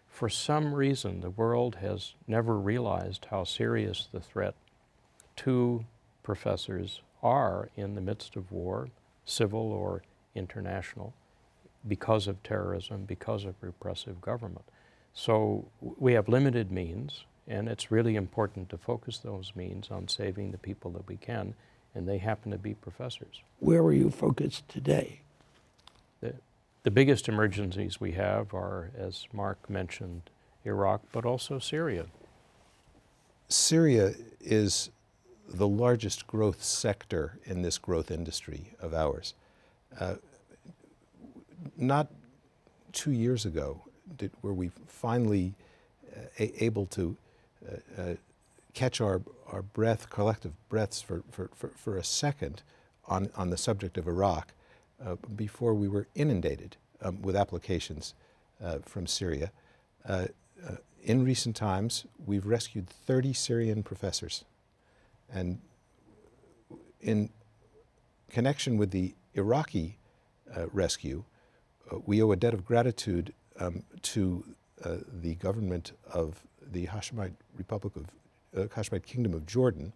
for 0.07 0.29
some 0.29 0.73
reason, 0.73 1.21
the 1.21 1.29
world 1.29 1.75
has 1.75 2.13
never 2.27 2.57
realized 2.57 3.27
how 3.29 3.43
serious 3.43 4.07
the 4.11 4.19
threat 4.19 4.55
to 5.37 5.85
professors 6.23 7.01
are 7.23 7.69
in 7.75 7.95
the 7.95 8.01
midst 8.01 8.35
of 8.35 8.51
war, 8.51 8.89
civil 9.25 9.71
or 9.71 10.03
international, 10.35 11.13
because 11.87 12.27
of 12.27 12.41
terrorism, 12.43 13.05
because 13.05 13.45
of 13.45 13.55
repressive 13.61 14.21
government. 14.21 14.65
So 15.19 15.65
we 15.81 16.13
have 16.13 16.29
limited 16.29 16.71
means, 16.71 17.25
and 17.45 17.67
it's 17.67 17.91
really 17.91 18.15
important 18.15 18.69
to 18.69 18.77
focus 18.77 19.17
those 19.17 19.51
means 19.53 19.91
on 19.91 20.07
saving 20.07 20.51
the 20.51 20.57
people 20.57 20.91
that 20.91 21.05
we 21.09 21.17
can, 21.17 21.55
and 21.93 22.07
they 22.07 22.19
happen 22.19 22.51
to 22.51 22.57
be 22.57 22.73
professors. 22.73 23.41
Where 23.59 23.81
are 23.81 23.91
you 23.91 24.11
focused 24.11 24.69
today? 24.69 25.19
The, 26.21 26.35
the 26.83 26.91
biggest 26.91 27.27
emergencies 27.27 27.99
we 27.99 28.13
have 28.13 28.53
are, 28.53 28.91
as 28.97 29.27
Mark 29.33 29.69
mentioned, 29.69 30.21
Iraq, 30.63 31.01
but 31.11 31.25
also 31.25 31.59
Syria. 31.59 32.05
Syria 33.49 34.13
is 34.39 34.89
the 35.49 35.67
largest 35.67 36.27
growth 36.27 36.63
sector 36.63 37.39
in 37.43 37.61
this 37.61 37.77
growth 37.77 38.09
industry 38.09 38.71
of 38.79 38.93
ours. 38.93 39.33
Uh, 39.99 40.15
not 41.75 42.07
two 42.93 43.11
years 43.11 43.45
ago 43.45 43.81
did, 44.19 44.31
were 44.43 44.53
we 44.53 44.69
finally 44.85 45.53
uh, 46.15 46.21
able 46.37 46.85
to 46.85 47.17
uh, 47.67 48.01
uh, 48.01 48.13
catch 48.73 49.01
our, 49.01 49.21
our 49.47 49.63
breath, 49.63 50.09
collective 50.09 50.51
breaths 50.69 51.01
for, 51.01 51.23
for, 51.31 51.49
for, 51.55 51.69
for, 51.69 51.97
a 51.97 52.03
second 52.03 52.61
on, 53.07 53.29
on 53.35 53.49
the 53.49 53.57
subject 53.57 53.97
of 53.97 54.07
Iraq 54.07 54.53
uh, 55.03 55.15
before 55.35 55.73
we 55.73 55.87
were 55.87 56.07
inundated 56.13 56.77
um, 57.01 57.21
with 57.21 57.35
applications 57.35 58.13
uh, 58.63 58.77
from 58.85 59.07
Syria. 59.07 59.51
in 61.03 61.23
recent 61.23 61.55
times, 61.55 62.05
we've 62.25 62.45
rescued 62.45 62.87
30 62.87 63.33
Syrian 63.33 63.81
professors 63.81 64.45
and 65.33 65.59
in 67.01 67.29
connection 68.29 68.77
with 68.77 68.91
the 68.91 69.13
Iraqi 69.33 69.97
uh, 70.55 70.67
rescue, 70.71 71.23
uh, 71.91 71.97
we 72.05 72.21
owe 72.21 72.31
a 72.31 72.35
debt 72.35 72.53
of 72.53 72.65
gratitude 72.65 73.33
um, 73.59 73.83
to 74.01 74.43
uh, 74.83 74.97
the 75.21 75.35
government 75.35 75.93
of 76.11 76.41
the 76.71 76.87
Hashemite 76.87 77.33
Republic 77.57 77.95
of 77.95 78.05
uh, 78.57 78.67
Hashemite 78.67 79.03
Kingdom 79.03 79.33
of 79.33 79.45
Jordan. 79.45 79.93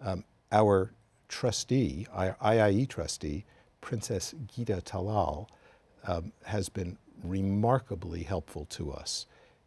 Um, 0.00 0.24
our 0.52 0.92
trustee, 1.28 2.06
IIE 2.14 2.88
trustee, 2.88 3.44
Princess 3.80 4.34
Ghida 4.46 4.82
Talal, 4.82 5.46
um, 6.06 6.32
has 6.44 6.68
been 6.68 6.96
remarkably 7.22 8.22
helpful 8.22 8.64
to 8.66 8.92
us 8.92 9.26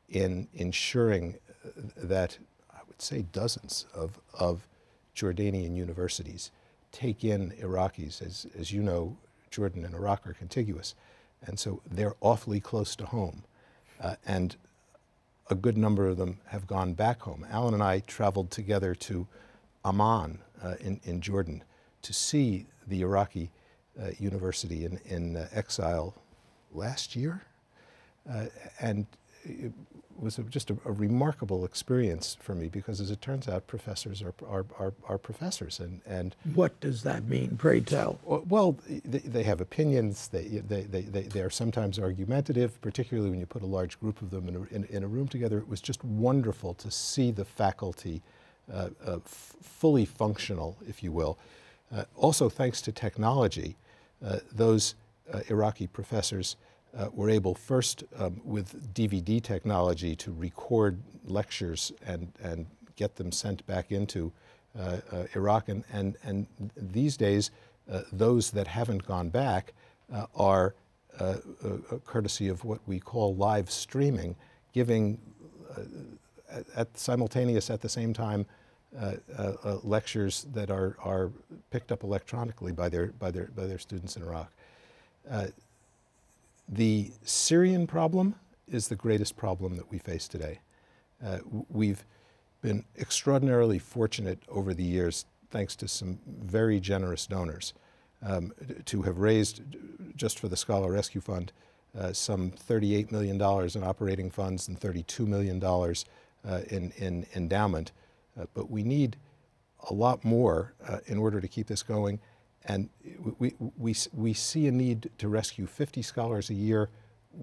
in 0.09 0.47
ensuring 0.53 1.35
uh, 1.65 1.69
that 1.95 2.37
I 2.73 2.79
would 2.87 3.01
say 3.01 3.25
dozens 3.31 3.85
of, 3.93 4.19
of 4.33 4.67
Jordanian 5.15 5.75
universities 5.75 6.51
take 6.91 7.23
in 7.23 7.51
Iraqis. 7.61 8.21
As, 8.21 8.47
as 8.57 8.71
you 8.71 8.81
know, 8.81 9.17
Jordan 9.49 9.85
and 9.85 9.93
Iraq 9.95 10.27
are 10.27 10.33
contiguous. 10.33 10.95
And 11.45 11.59
so 11.59 11.81
they're 11.89 12.15
awfully 12.21 12.59
close 12.59 12.95
to 12.97 13.05
home. 13.05 13.43
Uh, 13.99 14.15
and 14.25 14.55
a 15.49 15.55
good 15.55 15.77
number 15.77 16.07
of 16.07 16.17
them 16.17 16.39
have 16.47 16.65
gone 16.65 16.93
back 16.93 17.21
home. 17.21 17.45
Allan 17.49 17.73
and 17.73 17.83
I 17.83 17.99
traveled 17.99 18.51
together 18.51 18.95
to 18.95 19.27
Amman 19.83 20.39
uh, 20.63 20.75
in, 20.79 20.99
in 21.03 21.21
Jordan 21.21 21.63
to 22.03 22.13
see 22.13 22.67
the 22.87 23.01
Iraqi 23.01 23.51
uh, 24.01 24.11
university 24.19 24.85
in, 24.85 24.99
in 25.05 25.35
uh, 25.35 25.47
exile 25.51 26.15
last 26.71 27.15
year. 27.15 27.41
Uh, 28.29 28.45
and 28.79 29.05
it 29.43 29.73
was 30.21 30.37
a, 30.37 30.43
just 30.43 30.69
a, 30.69 30.77
a, 30.85 30.91
remarkable 30.91 31.65
experience 31.65 32.37
for 32.39 32.53
me 32.53 32.67
because, 32.67 33.01
as 33.01 33.11
it 33.11 33.21
turns 33.21 33.47
out, 33.47 33.67
professors 33.67 34.21
are, 34.21 34.33
are, 34.47 34.65
are, 34.79 34.93
are, 35.07 35.17
professors. 35.17 35.79
And, 35.79 36.01
and 36.05 36.35
what 36.53 36.79
does 36.79 37.03
that 37.03 37.25
mean? 37.25 37.57
Pray 37.57 37.79
tell. 37.81 38.19
Well, 38.23 38.77
they, 38.87 39.19
they 39.19 39.43
have 39.43 39.61
opinions. 39.61 40.27
They, 40.27 40.43
they, 40.67 40.83
they, 40.83 41.01
they, 41.01 41.21
they 41.23 41.41
are 41.41 41.49
sometimes 41.49 41.99
argumentative, 41.99 42.79
particularly 42.81 43.29
when 43.29 43.39
you 43.39 43.45
put 43.45 43.63
a 43.63 43.67
large 43.67 43.99
group 43.99 44.21
of 44.21 44.29
them 44.29 44.47
in 44.47 44.55
a, 44.55 44.75
in, 44.75 44.83
in 44.85 45.03
a 45.03 45.07
room 45.07 45.27
together. 45.27 45.57
It 45.57 45.67
was 45.67 45.81
just 45.81 46.03
wonderful 46.03 46.73
to 46.75 46.91
see 46.91 47.31
the 47.31 47.45
faculty 47.45 48.21
uh, 48.71 48.89
uh, 49.05 49.17
fully 49.25 50.05
functional, 50.05 50.77
if 50.87 51.03
you 51.03 51.11
will. 51.11 51.37
Uh, 51.93 52.05
also, 52.15 52.47
thanks 52.47 52.81
to 52.81 52.91
technology, 52.91 53.75
uh, 54.23 54.37
those 54.51 54.95
uh, 55.33 55.41
Iraqi 55.49 55.87
professors 55.87 56.55
uh, 56.97 57.07
were 57.13 57.29
able 57.29 57.55
first 57.55 58.03
um, 58.17 58.41
with 58.43 58.93
DVD 58.93 59.41
technology 59.41 60.15
to 60.15 60.31
record 60.33 61.01
lectures 61.25 61.91
and, 62.05 62.31
and 62.43 62.65
get 62.95 63.15
them 63.15 63.31
sent 63.31 63.65
back 63.65 63.91
into 63.91 64.31
uh, 64.77 64.97
uh, 65.11 65.23
Iraq. 65.35 65.69
And, 65.69 65.83
and, 65.91 66.15
and 66.23 66.47
these 66.75 67.17
days, 67.17 67.51
uh, 67.91 68.01
those 68.11 68.51
that 68.51 68.67
haven't 68.67 69.05
gone 69.05 69.29
back 69.29 69.73
uh, 70.13 70.25
are 70.35 70.75
uh, 71.19 71.35
courtesy 72.05 72.47
of 72.47 72.63
what 72.63 72.79
we 72.87 72.99
call 72.99 73.35
live 73.35 73.69
streaming, 73.69 74.35
giving 74.73 75.19
at, 76.49 76.65
at, 76.75 76.97
simultaneous 76.97 77.69
at 77.69 77.81
the 77.81 77.89
same 77.89 78.13
time 78.13 78.45
lectures 79.83 80.47
that 80.53 80.71
are, 80.71 80.95
are 81.03 81.31
picked 81.69 81.91
up 81.91 82.03
electronically 82.03 82.71
by 82.71 82.87
their, 82.89 83.07
by 83.07 83.29
their, 83.29 83.49
by 83.55 83.65
their 83.65 83.77
students 83.77 84.15
in 84.15 84.23
Iraq 84.23 84.51
the 86.67 87.11
Syrian 87.23 87.87
problem 87.87 88.35
is 88.67 88.87
the 88.87 88.95
greatest 88.95 89.35
problem 89.35 89.75
that 89.75 89.89
we 89.91 89.97
face 89.97 90.27
today. 90.27 90.59
Uh, 91.23 91.39
we've 91.69 92.05
been 92.61 92.85
extraordinarily 92.97 93.79
fortunate 93.79 94.39
over 94.47 94.73
the 94.73 94.83
years, 94.83 95.25
thanks 95.49 95.75
to 95.75 95.87
some 95.87 96.19
very 96.27 96.79
generous 96.79 97.27
donors, 97.27 97.73
um, 98.23 98.53
to 98.85 99.01
have 99.01 99.17
raised, 99.17 99.61
just 100.15 100.39
for 100.39 100.47
the 100.47 100.57
Scholar 100.57 100.91
Rescue 100.91 101.21
Fund, 101.21 101.51
uh, 101.97 102.13
some 102.13 102.51
$38 102.51 103.11
million 103.11 103.35
in 103.35 103.83
operating 103.83 104.31
funds 104.31 104.67
and 104.67 104.79
$32 104.79 105.27
million 105.27 105.61
uh, 105.63 106.61
in, 106.69 106.91
in 106.97 107.25
endowment. 107.35 107.91
Uh, 108.39 108.45
but 108.53 108.69
we 108.69 108.83
need 108.83 109.17
a 109.89 109.93
lot 109.93 110.23
more 110.23 110.73
uh, 110.87 110.99
in 111.07 111.17
order 111.17 111.41
to 111.41 111.47
keep 111.47 111.67
this 111.67 111.83
going. 111.83 112.19
And 112.65 112.89
we, 113.39 113.55
we, 113.77 113.95
we 114.13 114.33
see 114.33 114.67
a 114.67 114.71
need 114.71 115.09
to 115.17 115.27
rescue 115.27 115.65
50 115.65 116.01
scholars 116.01 116.49
a 116.49 116.53
year 116.53 116.89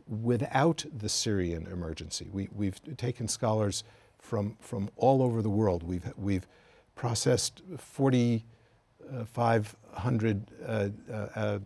without 0.06 0.84
the 0.96 1.08
Syrian 1.08 1.66
emergency. 1.66 2.28
We, 2.32 2.48
we've 2.54 2.78
taken 2.96 3.26
scholars 3.26 3.82
from, 4.18 4.56
from 4.60 4.90
all 4.96 5.22
over 5.22 5.42
the 5.42 5.50
world. 5.50 5.82
We've, 5.82 6.04
we've 6.16 6.46
processed 6.94 7.62
4,500 7.76 10.50
uh, 10.66 10.88
uh, 11.10 11.14
uh, 11.34 11.58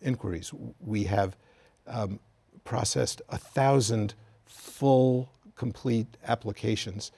inquiries. 0.00 0.52
We 0.80 1.04
have 1.04 1.36
um, 1.86 2.18
processed 2.64 3.22
a 3.28 3.38
thousand 3.38 4.14
full, 4.46 5.30
complete 5.56 6.16
applications 6.26 7.12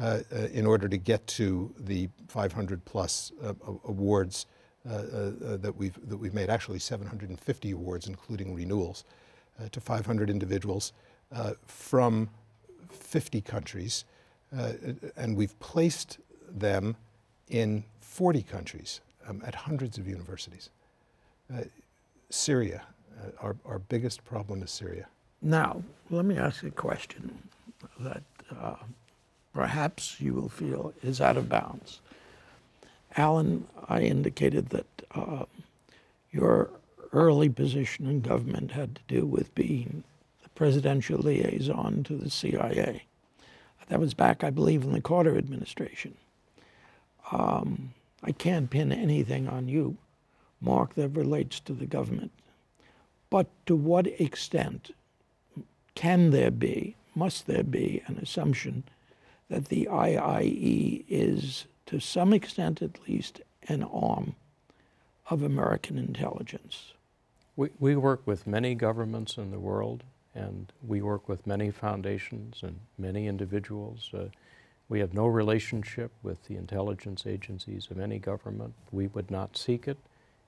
uh, 0.00 0.20
uh, 0.32 0.36
in 0.52 0.66
order 0.66 0.88
to 0.88 0.96
get 0.96 1.26
to 1.26 1.74
the 1.78 2.08
500 2.28 2.84
plus 2.84 3.32
uh, 3.42 3.54
awards 3.84 4.46
Uh, 4.88 4.92
uh, 4.92 4.96
uh, 4.96 5.56
that, 5.58 5.76
we've, 5.76 6.08
that 6.08 6.16
we've 6.16 6.32
made. 6.32 6.48
Actually, 6.48 6.78
750 6.78 7.70
awards, 7.72 8.06
including 8.06 8.54
renewals, 8.54 9.04
uh, 9.60 9.68
to 9.72 9.78
500 9.78 10.30
individuals 10.30 10.94
from 11.66 12.30
50 12.88 13.42
countries. 13.42 14.06
and 14.50 15.36
we've 15.36 15.58
placed 15.60 16.18
them 16.50 16.96
in 17.50 17.84
40 18.00 18.42
countries 18.42 19.00
um, 19.28 19.42
at 19.46 19.54
hundreds 19.54 19.98
of 19.98 20.08
universities. 20.08 20.70
Syria, 22.30 22.82
our, 23.38 23.56
our 23.66 23.80
biggest 23.80 24.24
problem 24.24 24.62
is 24.62 24.70
Syria. 24.70 25.08
Now, 25.42 25.82
let 26.08 26.24
me 26.24 26.38
ask 26.38 26.62
a 26.62 26.70
question 26.70 27.38
that 27.98 28.22
uh, 28.58 28.76
perhaps 29.52 30.22
you 30.22 30.32
will 30.32 30.48
feel 30.48 30.94
is 31.02 31.20
out 31.20 31.36
of 31.36 31.50
bounds. 31.50 32.00
Allan, 33.16 33.66
I 33.88 34.02
indicated 34.02 34.70
that 34.70 34.86
uh, 35.14 35.44
your 36.30 36.70
early 37.12 37.48
position 37.48 38.06
in 38.06 38.20
government 38.20 38.72
had 38.72 38.94
to 38.96 39.02
do 39.08 39.26
with 39.26 39.54
being 39.54 40.04
the 40.42 40.48
presidential 40.50 41.18
liaison 41.18 42.04
to 42.04 42.16
the 42.16 42.30
CIA. 42.30 43.04
That 43.88 43.98
was 43.98 44.14
back, 44.14 44.44
I 44.44 44.50
believe, 44.50 44.84
in 44.84 44.92
the 44.92 45.00
Carter 45.00 45.36
administration. 45.36 46.14
Um, 47.32 47.92
I 48.22 48.30
can't 48.30 48.70
pin 48.70 48.92
anything 48.92 49.48
on 49.48 49.68
you, 49.68 49.96
Mark, 50.60 50.94
that 50.94 51.08
relates 51.08 51.58
to 51.60 51.72
the 51.72 51.86
government. 51.86 52.30
But 53.30 53.48
to 53.66 53.74
what 53.74 54.06
extent 54.20 54.92
can 55.96 56.30
there 56.30 56.52
be, 56.52 56.94
must 57.16 57.48
there 57.48 57.64
be, 57.64 58.02
an 58.06 58.18
assumption 58.18 58.84
that 59.48 59.66
the 59.66 59.88
IIE 59.90 61.04
is, 61.08 61.66
to 61.90 61.98
some 61.98 62.32
extent 62.32 62.80
at 62.82 63.08
least, 63.08 63.40
an 63.68 63.82
arm 63.82 64.36
of 65.28 65.42
American 65.42 65.98
intelligence? 65.98 66.92
We, 67.56 67.70
we 67.80 67.96
work 67.96 68.24
with 68.26 68.46
many 68.46 68.76
governments 68.76 69.36
in 69.36 69.50
the 69.50 69.58
world, 69.58 70.04
and 70.32 70.72
we 70.86 71.02
work 71.02 71.28
with 71.28 71.48
many 71.48 71.72
foundations 71.72 72.62
and 72.62 72.78
many 72.96 73.26
individuals. 73.26 74.08
Uh, 74.14 74.26
we 74.88 75.00
have 75.00 75.14
no 75.14 75.26
relationship 75.26 76.12
with 76.22 76.44
the 76.46 76.56
intelligence 76.56 77.26
agencies 77.26 77.88
of 77.90 77.98
any 77.98 78.20
government. 78.20 78.72
We 78.92 79.08
would 79.08 79.28
not 79.28 79.56
seek 79.56 79.88
it. 79.88 79.98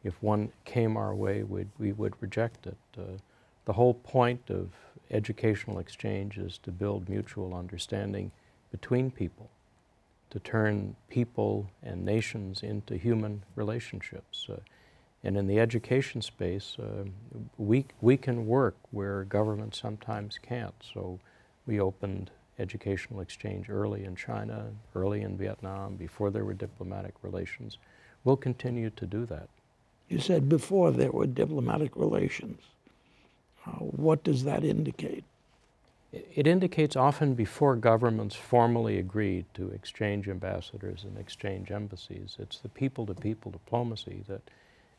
If 0.04 0.22
one 0.22 0.52
came 0.64 0.96
our 0.96 1.14
way, 1.14 1.42
we'd, 1.42 1.70
we 1.76 1.90
would 1.90 2.14
reject 2.20 2.68
it. 2.68 2.78
Uh, 2.96 3.18
the 3.64 3.72
whole 3.72 3.94
point 3.94 4.48
of 4.48 4.70
educational 5.10 5.80
exchange 5.80 6.38
is 6.38 6.58
to 6.58 6.70
build 6.70 7.08
mutual 7.08 7.52
understanding 7.52 8.30
between 8.70 9.10
people, 9.10 9.50
to 10.32 10.40
turn 10.40 10.96
people 11.10 11.68
and 11.82 12.06
nations 12.06 12.62
into 12.62 12.96
human 12.96 13.42
relationships. 13.54 14.46
Uh, 14.48 14.56
and 15.22 15.36
in 15.36 15.46
the 15.46 15.60
education 15.60 16.22
space, 16.22 16.78
uh, 16.78 17.04
we, 17.58 17.84
we 18.00 18.16
can 18.16 18.46
work 18.46 18.74
where 18.92 19.24
governments 19.24 19.78
sometimes 19.78 20.38
can't. 20.38 20.74
So 20.94 21.20
we 21.66 21.80
opened 21.80 22.30
educational 22.58 23.20
exchange 23.20 23.68
early 23.68 24.04
in 24.04 24.16
China, 24.16 24.70
early 24.94 25.20
in 25.20 25.36
Vietnam, 25.36 25.96
before 25.96 26.30
there 26.30 26.46
were 26.46 26.54
diplomatic 26.54 27.12
relations. 27.20 27.76
We'll 28.24 28.38
continue 28.38 28.88
to 28.88 29.06
do 29.06 29.26
that. 29.26 29.50
You 30.08 30.18
said 30.18 30.48
before 30.48 30.92
there 30.92 31.12
were 31.12 31.26
diplomatic 31.26 31.94
relations. 31.94 32.62
Uh, 33.66 33.72
what 33.72 34.24
does 34.24 34.44
that 34.44 34.64
indicate? 34.64 35.24
It 36.12 36.46
indicates 36.46 36.94
often 36.94 37.34
before 37.34 37.74
governments 37.74 38.34
formally 38.36 38.98
agreed 38.98 39.46
to 39.54 39.70
exchange 39.70 40.28
ambassadors 40.28 41.04
and 41.04 41.16
exchange 41.16 41.70
embassies. 41.70 42.36
It's 42.38 42.58
the 42.58 42.68
people 42.68 43.06
to 43.06 43.14
people 43.14 43.50
diplomacy 43.50 44.22
that 44.28 44.42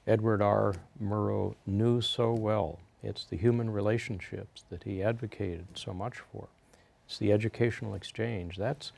Edward 0.08 0.42
R. 0.42 0.76
Murrow 1.02 1.56
knew 1.68 2.02
so 2.02 2.34
well. 2.34 2.80
It's 3.04 3.26
the 3.26 3.38
human 3.38 3.70
relationships 3.70 4.64
that 4.70 4.84
he 4.84 5.04
advocated 5.04 5.68
so 5.76 5.94
much 5.94 6.18
for. 6.32 6.48
It's 7.06 7.20
the 7.20 7.32
educational 7.32 7.94
exchange. 7.94 8.58
That's 8.58 8.92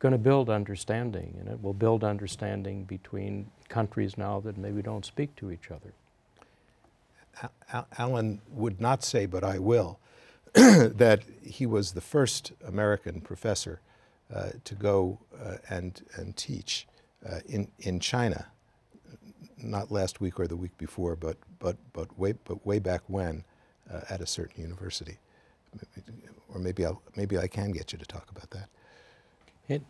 going 0.00 0.12
to 0.12 0.18
build 0.18 0.50
understanding, 0.50 1.36
and 1.38 1.48
it 1.48 1.62
will 1.62 1.72
build 1.72 2.04
understanding 2.04 2.84
between 2.84 3.50
countries 3.68 4.18
now 4.18 4.38
that 4.40 4.58
maybe 4.58 4.82
don't 4.82 5.06
speak 5.06 5.34
to 5.36 5.50
each 5.50 5.70
other. 5.70 5.92
Allan 7.98 8.40
would 8.50 8.80
not 8.80 9.02
say, 9.02 9.24
but 9.26 9.42
I 9.42 9.58
will, 9.58 9.98
that 10.54 11.22
he 11.42 11.66
was 11.66 11.92
the 11.92 12.00
first 12.00 12.52
American 12.64 13.20
professor 13.20 13.80
uh, 14.32 14.50
to 14.62 14.74
go 14.76 15.18
uh, 15.44 15.56
and, 15.68 16.02
and 16.16 16.36
teach 16.36 16.86
uh, 17.28 17.40
in, 17.46 17.68
in 17.80 17.98
China, 17.98 18.46
not 19.58 19.90
last 19.90 20.20
week 20.20 20.38
or 20.38 20.46
the 20.46 20.56
week 20.56 20.76
before, 20.78 21.16
but, 21.16 21.36
but, 21.58 21.76
but, 21.92 22.16
way, 22.18 22.34
but 22.44 22.64
way 22.64 22.78
back 22.78 23.02
when 23.08 23.42
uh, 23.92 24.02
at 24.08 24.20
a 24.20 24.26
certain 24.26 24.62
university. 24.62 25.18
Or 26.52 26.60
maybe, 26.60 26.84
I'll, 26.86 27.02
maybe 27.16 27.36
I 27.36 27.48
can 27.48 27.72
get 27.72 27.92
you 27.92 27.98
to 27.98 28.06
talk 28.06 28.30
about 28.30 28.50
that. 28.50 28.68
It, 29.68 29.82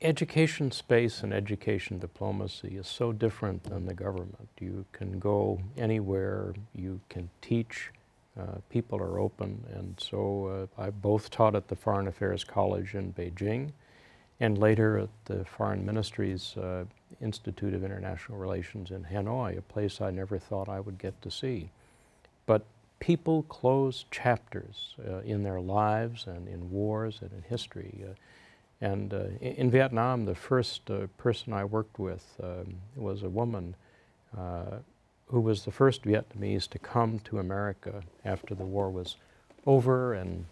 education 0.00 0.70
space 0.70 1.24
and 1.24 1.32
education 1.32 1.98
diplomacy 1.98 2.76
is 2.76 2.86
so 2.86 3.12
different 3.12 3.64
than 3.64 3.86
the 3.86 3.94
government. 3.94 4.48
You 4.60 4.84
can 4.92 5.18
go 5.18 5.60
anywhere, 5.76 6.54
you 6.72 7.00
can 7.08 7.30
teach, 7.42 7.90
uh, 8.38 8.58
people 8.68 9.00
are 9.00 9.20
open, 9.20 9.64
and 9.72 9.94
so 10.00 10.68
uh, 10.78 10.82
I 10.82 10.90
both 10.90 11.30
taught 11.30 11.54
at 11.54 11.68
the 11.68 11.76
Foreign 11.76 12.08
Affairs 12.08 12.42
College 12.42 12.94
in 12.94 13.12
Beijing 13.12 13.70
and 14.40 14.58
later 14.58 14.98
at 14.98 15.08
the 15.26 15.44
Foreign 15.44 15.86
Ministry's 15.86 16.56
uh, 16.56 16.84
Institute 17.20 17.74
of 17.74 17.84
International 17.84 18.36
Relations 18.36 18.90
in 18.90 19.04
Hanoi, 19.04 19.56
a 19.56 19.62
place 19.62 20.00
I 20.00 20.10
never 20.10 20.38
thought 20.38 20.68
I 20.68 20.80
would 20.80 20.98
get 20.98 21.20
to 21.22 21.30
see. 21.30 21.70
But 22.46 22.64
people 22.98 23.44
close 23.44 24.04
chapters 24.10 24.96
uh, 25.08 25.18
in 25.18 25.44
their 25.44 25.60
lives 25.60 26.26
and 26.26 26.48
in 26.48 26.70
wars 26.70 27.18
and 27.20 27.30
in 27.32 27.42
history. 27.42 28.04
Uh, 28.04 28.14
and 28.80 29.14
uh, 29.14 29.26
in 29.40 29.70
Vietnam, 29.70 30.24
the 30.24 30.34
first 30.34 30.90
person 31.16 31.52
I 31.52 31.64
worked 31.64 32.00
with 32.00 32.24
um, 32.42 32.74
was 32.96 33.22
a 33.22 33.28
woman 33.28 33.76
who 35.26 35.40
was 35.40 35.64
the 35.64 35.70
first 35.70 36.02
Vietnamese 36.02 36.68
to 36.68 36.78
come 36.78 37.18
to 37.20 37.38
America 37.38 38.02
after 38.24 38.54
the 38.54 38.64
war 38.64 38.90
was 38.90 39.16
over 39.66 40.14
and 40.14 40.44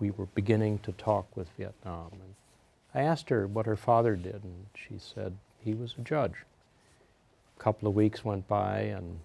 we 0.00 0.10
were 0.10 0.26
beginning 0.26 0.78
to 0.78 0.92
talk 0.92 1.36
with 1.36 1.48
Vietnam. 1.56 2.08
And 2.12 2.34
I 2.94 3.02
asked 3.02 3.28
her 3.28 3.46
what 3.46 3.66
her 3.66 3.76
father 3.76 4.16
did, 4.16 4.42
and 4.42 4.66
she 4.74 4.98
said 4.98 5.36
he 5.60 5.74
was 5.74 5.94
a 5.98 6.02
judge. 6.02 6.44
A 7.58 7.62
couple 7.62 7.86
of 7.86 7.94
weeks 7.94 8.24
went 8.24 8.48
by, 8.48 8.80
and 8.80 9.20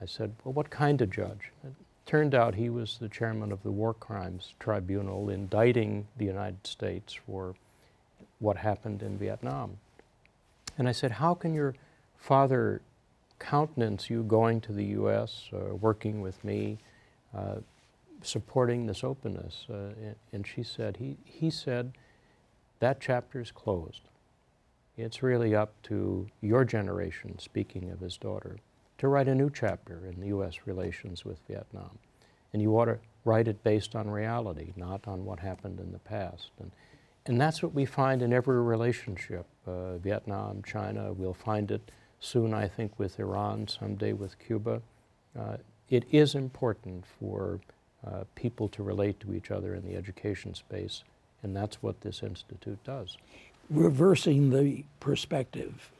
I 0.00 0.06
said, 0.06 0.34
Well, 0.44 0.52
what 0.52 0.70
kind 0.70 1.00
of 1.00 1.10
judge? 1.10 1.50
It 1.64 1.72
turned 2.06 2.34
out 2.34 2.54
he 2.54 2.70
was 2.70 2.98
the 2.98 3.08
chairman 3.08 3.50
of 3.50 3.62
the 3.62 3.70
War 3.70 3.94
Crimes 3.94 4.54
Tribunal 4.60 5.30
indicting 5.30 6.06
the 6.16 6.26
United 6.26 6.66
States 6.66 7.14
for 7.14 7.54
what 8.38 8.58
happened 8.58 9.02
in 9.02 9.18
Vietnam. 9.18 9.78
And 10.76 10.88
I 10.88 10.92
said, 10.92 11.12
How 11.12 11.34
can 11.34 11.54
your 11.54 11.74
father 12.16 12.82
countenance 13.38 14.10
you 14.10 14.22
going 14.22 14.60
to 14.62 14.72
the 14.72 14.84
U.S., 14.84 15.48
uh, 15.52 15.74
working 15.74 16.20
with 16.20 16.42
me, 16.44 16.78
uh, 17.36 17.56
supporting 18.22 18.86
this 18.86 19.04
openness? 19.04 19.66
Uh, 19.70 19.90
and 20.32 20.46
she 20.46 20.62
said, 20.62 20.96
he, 20.96 21.16
he 21.24 21.50
said, 21.50 21.92
that 22.80 23.00
chapter 23.00 23.40
is 23.40 23.50
closed. 23.50 24.02
It's 24.96 25.22
really 25.22 25.54
up 25.54 25.80
to 25.84 26.26
your 26.40 26.64
generation, 26.64 27.38
speaking 27.38 27.90
of 27.90 28.00
his 28.00 28.16
daughter, 28.16 28.58
to 28.98 29.08
write 29.08 29.28
a 29.28 29.34
new 29.34 29.50
chapter 29.50 30.06
in 30.06 30.20
the 30.20 30.28
U.S. 30.28 30.66
relations 30.66 31.24
with 31.24 31.38
Vietnam. 31.46 31.98
And 32.52 32.60
you 32.60 32.76
ought 32.78 32.86
to 32.86 32.98
write 33.24 33.46
it 33.46 33.62
based 33.62 33.94
on 33.94 34.10
reality, 34.10 34.72
not 34.76 35.06
on 35.06 35.24
what 35.24 35.38
happened 35.38 35.78
in 35.78 35.92
the 35.92 35.98
past. 36.00 36.50
And, 36.58 36.72
and 37.26 37.40
that's 37.40 37.62
what 37.62 37.74
we 37.74 37.84
find 37.84 38.22
in 38.22 38.32
every 38.32 38.60
relationship 38.60 39.46
uh, 39.66 39.98
Vietnam, 39.98 40.62
China, 40.64 41.12
we'll 41.12 41.34
find 41.34 41.70
it 41.70 41.90
soon, 42.20 42.54
I 42.54 42.68
think, 42.68 42.98
with 42.98 43.18
Iran, 43.18 43.68
someday 43.68 44.12
with 44.12 44.38
Cuba. 44.38 44.82
Uh, 45.38 45.58
it 45.88 46.04
is 46.10 46.34
important 46.34 47.04
for 47.18 47.60
uh, 48.06 48.24
people 48.34 48.68
to 48.68 48.82
relate 48.82 49.20
to 49.20 49.34
each 49.34 49.50
other 49.50 49.74
in 49.74 49.86
the 49.86 49.96
education 49.96 50.54
space, 50.54 51.02
and 51.42 51.54
that's 51.54 51.82
what 51.82 52.00
this 52.00 52.22
institute 52.22 52.82
does. 52.84 53.16
Reversing 53.70 54.50
the 54.50 54.84
perspective, 55.00 55.90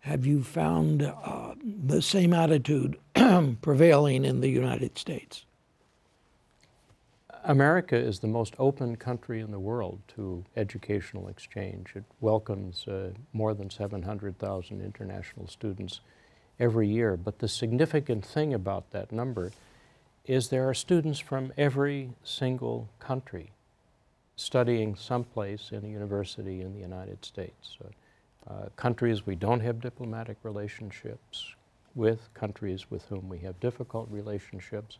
have 0.00 0.26
you 0.26 0.42
found 0.42 1.02
uh, 1.02 1.54
the 1.62 2.02
same 2.02 2.32
attitude 2.32 2.98
prevailing 3.62 4.24
in 4.24 4.40
the 4.40 4.48
United 4.48 4.98
States? 4.98 5.44
America 7.44 7.96
is 7.96 8.20
the 8.20 8.28
most 8.28 8.54
open 8.58 8.94
country 8.96 9.40
in 9.40 9.50
the 9.50 9.58
world 9.58 10.00
to 10.14 10.44
educational 10.56 11.26
exchange. 11.26 11.92
It 11.96 12.04
welcomes 12.20 12.86
uh, 12.86 13.10
more 13.32 13.52
than 13.52 13.68
700,000 13.68 14.80
international 14.80 15.48
students 15.48 16.00
every 16.60 16.86
year. 16.86 17.16
But 17.16 17.40
the 17.40 17.48
significant 17.48 18.24
thing 18.24 18.54
about 18.54 18.92
that 18.92 19.10
number 19.10 19.50
is 20.24 20.48
there 20.48 20.68
are 20.68 20.74
students 20.74 21.18
from 21.18 21.52
every 21.56 22.10
single 22.22 22.88
country 23.00 23.50
studying 24.36 24.94
someplace 24.94 25.70
in 25.72 25.84
a 25.84 25.88
university 25.88 26.60
in 26.60 26.72
the 26.72 26.80
United 26.80 27.24
States. 27.24 27.76
Uh, 28.48 28.66
countries 28.76 29.26
we 29.26 29.34
don't 29.34 29.60
have 29.60 29.80
diplomatic 29.80 30.36
relationships 30.44 31.54
with, 31.94 32.32
countries 32.34 32.90
with 32.90 33.04
whom 33.06 33.28
we 33.28 33.38
have 33.38 33.58
difficult 33.60 34.08
relationships. 34.10 34.98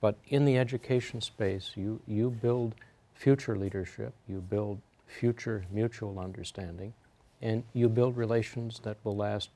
But 0.00 0.16
in 0.28 0.44
the 0.44 0.58
education 0.58 1.20
space, 1.20 1.72
you, 1.74 2.00
you 2.06 2.30
build 2.30 2.74
future 3.14 3.56
leadership, 3.56 4.12
you 4.28 4.40
build 4.40 4.80
future 5.06 5.64
mutual 5.70 6.18
understanding, 6.18 6.92
and 7.40 7.62
you 7.72 7.88
build 7.88 8.16
relations 8.16 8.80
that 8.82 8.98
will 9.04 9.16
last 9.16 9.50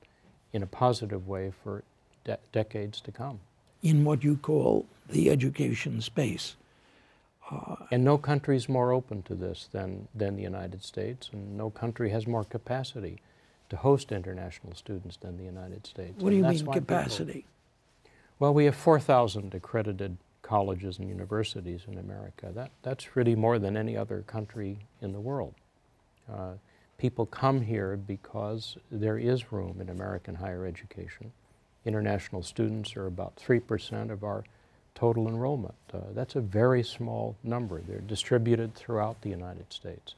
in 0.53 0.63
a 0.63 0.67
positive 0.67 1.29
way 1.29 1.53
for 1.63 1.83
de- 2.25 2.39
decades 2.53 3.01
to 3.03 3.13
come. 3.13 3.41
In 3.83 4.05
what 4.05 4.25
you 4.25 4.37
call 4.37 4.87
the 5.09 5.31
education 5.31 6.01
space. 6.01 6.57
Uh, 7.51 7.77
and 7.91 8.05
no 8.05 8.17
country 8.17 8.57
is 8.57 8.69
more 8.69 8.93
open 8.93 9.23
to 9.23 9.35
this 9.35 9.69
than, 9.73 10.07
than 10.15 10.37
the 10.37 10.43
United 10.43 10.85
States, 10.85 11.31
and 11.33 11.57
no 11.57 11.69
country 11.71 12.11
has 12.11 12.27
more 12.27 12.45
capacity 12.45 13.21
to 13.69 13.77
host 13.77 14.13
international 14.13 14.75
students 14.75 15.17
than 15.17 15.37
the 15.37 15.45
United 15.45 15.87
States. 15.87 16.23
What 16.23 16.31
do 16.31 16.37
you 16.37 16.45
and 16.45 16.65
mean 16.65 16.73
capacity? 16.73 17.33
People, 17.33 18.11
well, 18.39 18.55
we 18.55 18.65
have 18.67 18.77
4,000 18.77 19.55
accredited 19.55 20.17
colleges 20.51 20.99
and 20.99 21.09
universities 21.09 21.83
in 21.87 21.97
America. 21.99 22.51
That, 22.53 22.73
that's 22.83 23.15
really 23.15 23.37
more 23.37 23.61
than 23.61 23.77
any 23.77 23.97
other 23.97 24.23
country 24.23 24.81
in 25.01 25.13
the 25.13 25.21
world. 25.21 25.55
Uh, 26.29 26.55
people 26.99 27.25
come 27.25 27.61
here 27.61 27.97
because 27.97 28.77
there 28.91 29.17
is 29.17 29.53
room 29.53 29.81
in 29.81 29.91
American 29.91 30.35
higher 30.35 30.67
education. 30.67 31.31
International 31.85 32.43
students 32.43 32.97
are 32.97 33.07
about 33.07 33.37
3% 33.37 34.11
of 34.11 34.25
our 34.25 34.43
total 34.97 35.29
enrollment. 35.29 35.77
Uh, 35.95 35.99
that's 36.15 36.35
a 36.35 36.41
very 36.41 36.83
small 36.83 37.37
number. 37.45 37.81
They're 37.81 38.01
distributed 38.01 38.75
throughout 38.75 39.23
the 39.23 39.31
United 39.31 39.73
States. 39.73 40.17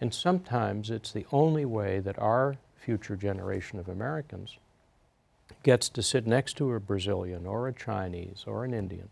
And 0.00 0.12
sometimes 0.12 0.90
it's 0.90 1.12
the 1.12 1.26
only 1.30 1.64
way 1.64 2.00
that 2.00 2.18
our 2.18 2.56
future 2.80 3.14
generation 3.14 3.78
of 3.78 3.88
Americans 3.88 4.56
gets 5.62 5.88
to 5.90 6.02
sit 6.02 6.26
next 6.26 6.56
to 6.56 6.72
a 6.72 6.80
Brazilian 6.80 7.46
or 7.46 7.68
a 7.68 7.72
Chinese 7.72 8.42
or 8.44 8.64
an 8.64 8.74
Indian 8.74 9.08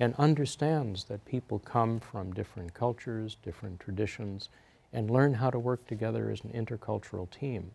and 0.00 0.14
understands 0.16 1.04
that 1.04 1.24
people 1.24 1.58
come 1.58 1.98
from 1.98 2.32
different 2.32 2.74
cultures, 2.74 3.36
different 3.42 3.80
traditions, 3.80 4.48
and 4.92 5.10
learn 5.10 5.34
how 5.34 5.50
to 5.50 5.58
work 5.58 5.86
together 5.86 6.30
as 6.30 6.42
an 6.42 6.50
intercultural 6.50 7.28
team. 7.30 7.72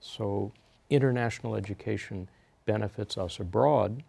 So 0.00 0.52
international 0.88 1.54
education 1.54 2.28
benefits 2.66 3.16
us 3.16 3.38
abroad, 3.38 4.02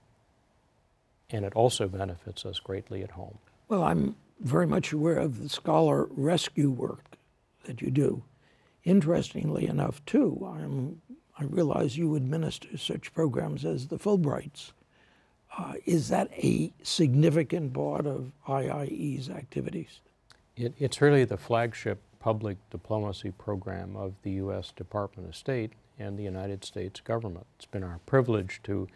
and 1.29 1.45
it 1.45 1.53
also 1.53 1.87
benefits 1.87 2.45
us 2.45 2.59
greatly 2.59 3.03
at 3.03 3.11
home. 3.11 3.37
Well, 3.67 3.83
I'm 3.83 4.15
very 4.39 4.67
much 4.67 4.91
aware 4.91 5.17
of 5.17 5.41
the 5.41 5.49
scholar 5.49 6.07
rescue 6.11 6.71
work 6.71 7.17
that 7.65 7.81
you 7.81 7.91
do. 7.91 8.23
Interestingly 8.83 9.67
enough, 9.67 10.03
too, 10.05 10.51
I'm, 10.51 11.01
I 11.37 11.43
realize 11.43 11.97
you 11.97 12.15
administer 12.15 12.77
such 12.77 13.13
programs 13.13 13.63
as 13.63 13.87
the 13.87 13.99
Fulbrights. 13.99 14.71
Uh, 15.57 15.73
is 15.85 16.09
that 16.09 16.29
a 16.31 16.71
significant 16.81 17.73
part 17.73 18.05
of 18.05 18.31
IIE's 18.47 19.29
activities? 19.29 19.99
It, 20.55 20.73
it's 20.79 21.01
really 21.01 21.25
the 21.25 21.37
flagship 21.37 21.99
public 22.19 22.57
diplomacy 22.69 23.31
program 23.31 23.95
of 23.95 24.13
the 24.23 24.31
U.S. 24.31 24.71
Department 24.71 25.27
of 25.27 25.35
State 25.35 25.71
and 25.99 26.17
the 26.17 26.23
United 26.23 26.63
States 26.63 26.99
government. 27.01 27.45
It's 27.55 27.65
been 27.65 27.83
our 27.83 27.99
privilege 28.05 28.61
to 28.63 28.87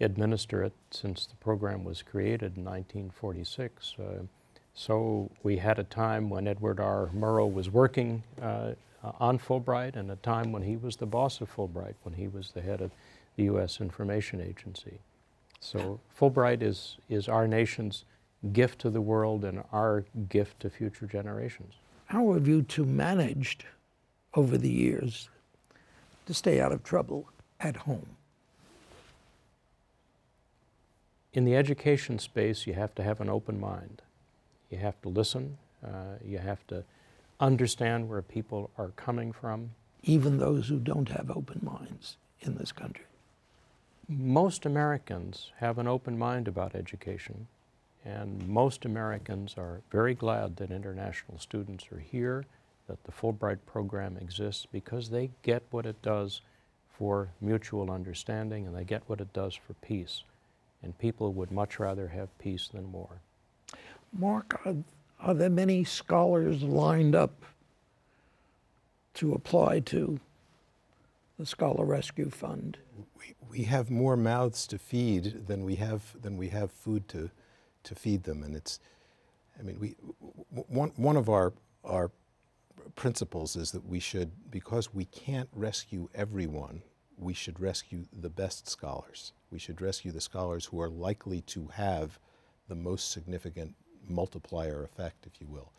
administer 0.00 0.62
it 0.62 0.72
since 0.90 1.26
the 1.26 1.34
program 1.36 1.84
was 1.84 2.02
created 2.02 2.56
in 2.56 2.64
1946. 2.64 3.94
Uh, 3.98 4.02
so 4.74 5.30
we 5.42 5.56
had 5.56 5.78
a 5.78 5.84
time 5.84 6.30
when 6.30 6.46
Edward 6.46 6.78
R. 6.78 7.10
Murrow 7.14 7.52
was 7.52 7.68
working 7.68 8.22
uh, 8.40 8.72
on 9.18 9.38
Fulbright 9.38 9.96
and 9.96 10.10
a 10.10 10.16
time 10.16 10.52
when 10.52 10.62
he 10.62 10.76
was 10.76 10.96
the 10.96 11.06
boss 11.06 11.40
of 11.40 11.54
Fulbright, 11.54 11.94
when 12.04 12.14
he 12.14 12.28
was 12.28 12.52
the 12.52 12.62
head 12.62 12.80
of 12.80 12.92
the 13.36 13.44
U.S. 13.44 13.80
Information 13.80 14.40
Agency. 14.40 15.00
So 15.60 16.00
Fulbright 16.18 16.62
is, 16.62 16.96
is 17.08 17.28
our 17.28 17.48
nation's 17.48 18.04
gift 18.52 18.80
to 18.80 18.90
the 18.90 19.00
world 19.00 19.44
and 19.44 19.62
our 19.72 20.04
gift 20.28 20.60
to 20.60 20.70
future 20.70 21.06
generations. 21.06 21.74
How 22.06 22.32
have 22.32 22.46
you 22.46 22.62
two 22.62 22.84
managed 22.84 23.64
over 24.34 24.56
the 24.56 24.70
years 24.70 25.28
to 26.26 26.34
stay 26.34 26.60
out 26.60 26.72
of 26.72 26.84
trouble 26.84 27.28
at 27.60 27.76
home? 27.76 28.06
In 31.32 31.44
the 31.44 31.56
education 31.56 32.18
space, 32.18 32.66
you 32.66 32.74
have 32.74 32.94
to 32.94 33.02
have 33.02 33.20
an 33.20 33.28
open 33.28 33.60
mind. 33.60 34.02
You 34.70 34.78
have 34.78 35.00
to 35.02 35.08
listen. 35.08 35.58
Uh, 35.84 36.16
you 36.24 36.38
have 36.38 36.66
to 36.68 36.84
understand 37.40 38.08
where 38.08 38.22
people 38.22 38.70
are 38.78 38.88
coming 38.96 39.32
from. 39.32 39.70
Even 40.02 40.38
those 40.38 40.68
who 40.68 40.78
don't 40.78 41.08
have 41.10 41.30
open 41.30 41.60
minds 41.62 42.16
in 42.40 42.56
this 42.56 42.72
country 42.72 43.04
most 44.08 44.64
Americans 44.64 45.52
have 45.58 45.78
an 45.78 45.86
open 45.86 46.18
mind 46.18 46.48
about 46.48 46.74
education, 46.74 47.46
and 48.04 48.48
most 48.48 48.84
Americans 48.84 49.54
are 49.58 49.82
very 49.90 50.14
glad 50.14 50.56
that 50.56 50.70
international 50.70 51.38
students 51.38 51.86
are 51.92 51.98
here, 51.98 52.44
that 52.86 53.04
the 53.04 53.12
Fulbright 53.12 53.58
program 53.66 54.16
exists, 54.16 54.66
because 54.72 55.10
they 55.10 55.30
get 55.42 55.62
what 55.70 55.84
it 55.84 56.00
does 56.00 56.40
for 56.98 57.28
mutual 57.40 57.90
understanding 57.90 58.66
and 58.66 58.74
they 58.74 58.84
get 58.84 59.02
what 59.06 59.20
it 59.20 59.32
does 59.32 59.54
for 59.54 59.74
peace. 59.74 60.24
And 60.82 60.98
people 60.98 61.32
would 61.34 61.52
much 61.52 61.78
rather 61.78 62.08
have 62.08 62.36
peace 62.38 62.68
than 62.68 62.90
war. 62.92 63.20
Mark, 64.12 64.60
are, 64.64 64.76
are 65.20 65.34
there 65.34 65.50
many 65.50 65.84
scholars 65.84 66.62
lined 66.62 67.14
up 67.14 67.44
to 69.14 69.34
apply 69.34 69.80
to 69.80 70.18
the 71.38 71.46
Scholar 71.46 71.84
Rescue 71.84 72.30
Fund? 72.30 72.78
We, 73.18 73.34
we 73.50 73.64
have 73.64 73.90
more 73.90 74.16
mouths 74.16 74.66
to 74.68 74.78
feed 74.78 75.46
than 75.46 75.64
we 75.64 75.76
have 75.76 76.20
than 76.20 76.36
we 76.36 76.48
have 76.48 76.70
food 76.70 77.08
to 77.08 77.30
to 77.84 77.94
feed 77.94 78.24
them, 78.24 78.42
and 78.42 78.54
it's. 78.56 78.80
I 79.58 79.62
mean, 79.62 79.78
we 79.80 79.96
one 80.68 80.92
one 80.96 81.16
of 81.16 81.28
our 81.28 81.52
our 81.84 82.10
principles 82.94 83.56
is 83.56 83.72
that 83.72 83.86
we 83.86 84.00
should 84.00 84.30
because 84.50 84.94
we 84.94 85.04
can't 85.06 85.48
rescue 85.52 86.08
everyone, 86.14 86.82
we 87.18 87.34
should 87.34 87.60
rescue 87.60 88.04
the 88.20 88.30
best 88.30 88.68
scholars. 88.68 89.32
We 89.50 89.58
should 89.58 89.80
rescue 89.80 90.12
the 90.12 90.20
scholars 90.20 90.66
who 90.66 90.80
are 90.80 90.90
likely 90.90 91.40
to 91.42 91.68
have 91.68 92.18
the 92.68 92.74
most 92.74 93.10
significant 93.10 93.74
multiplier 94.08 94.82
effect, 94.84 95.26
if 95.26 95.40
you 95.40 95.46
will. 95.46 95.72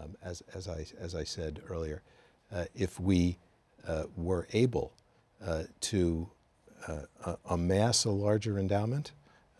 Um, 0.00 0.16
as, 0.22 0.42
as, 0.54 0.68
I, 0.68 0.86
as 0.98 1.14
I 1.14 1.22
said 1.22 1.60
earlier, 1.68 2.02
uh, 2.52 2.64
if 2.74 2.98
we 2.98 3.38
uh, 3.86 4.04
were 4.16 4.48
able 4.52 4.92
uh, 5.44 5.64
to 5.82 6.28
uh, 6.86 7.36
amass 7.48 8.04
a 8.04 8.10
larger 8.10 8.58
endowment, 8.58 9.12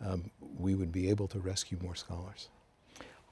um, 0.05 0.29
we 0.59 0.75
would 0.75 0.91
be 0.91 1.09
able 1.09 1.27
to 1.27 1.39
rescue 1.39 1.77
more 1.81 1.95
scholars. 1.95 2.49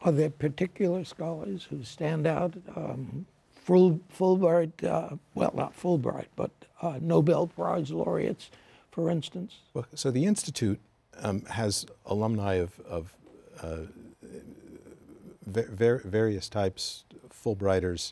Are 0.02 0.12
there 0.12 0.30
particular 0.30 1.06
scholars 1.06 1.68
who 1.70 1.84
stand 1.84 2.28
out? 2.28 2.54
Um, 2.76 3.26
Full, 3.56 4.02
Fulbright, 4.14 4.84
uh, 4.84 5.16
well, 5.36 5.54
not 5.56 5.74
Fulbright, 5.74 6.28
but 6.36 6.52
uh, 6.82 7.00
Nobel 7.00 7.48
Prize 7.48 7.92
laureates, 7.92 8.50
for 8.92 9.10
instance? 9.10 9.60
Well, 9.74 9.86
so 9.96 10.12
the 10.12 10.26
Institute 10.26 10.82
um, 11.20 11.46
has 11.46 11.86
alumni 12.06 12.56
of, 12.56 12.78
of 12.82 13.16
uh, 13.62 13.84
ver 15.46 16.02
various 16.04 16.50
types, 16.50 17.06
Fulbrighters, 17.30 18.12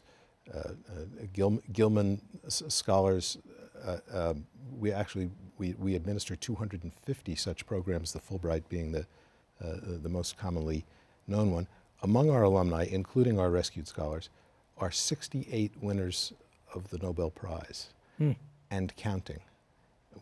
uh, 0.53 0.59
uh, 0.59 0.71
Gil 1.33 1.61
Gilman 1.73 2.21
scholars. 2.47 3.37
Uh, 3.85 3.97
um, 4.13 4.45
we 4.79 4.93
actually 4.93 5.29
we, 5.61 5.75
we 5.77 5.93
administer 5.93 6.35
250 6.35 7.35
such 7.35 7.67
programs, 7.67 8.11
the 8.11 8.19
Fulbright 8.19 8.63
being 8.67 8.91
the, 8.91 9.05
the 9.61 10.09
most 10.09 10.35
commonly 10.35 10.83
known 11.27 11.51
one. 11.51 11.67
Among 12.01 12.31
our 12.31 12.41
alumni, 12.41 12.87
including 12.89 13.39
our 13.39 13.51
rescued 13.51 13.87
scholars, 13.87 14.31
are 14.79 14.89
68 14.89 15.71
winners 15.79 16.33
of 16.73 16.89
the 16.89 16.97
Nobel 16.97 17.29
Prize 17.29 17.89
and 18.71 18.95
counting. 18.95 19.39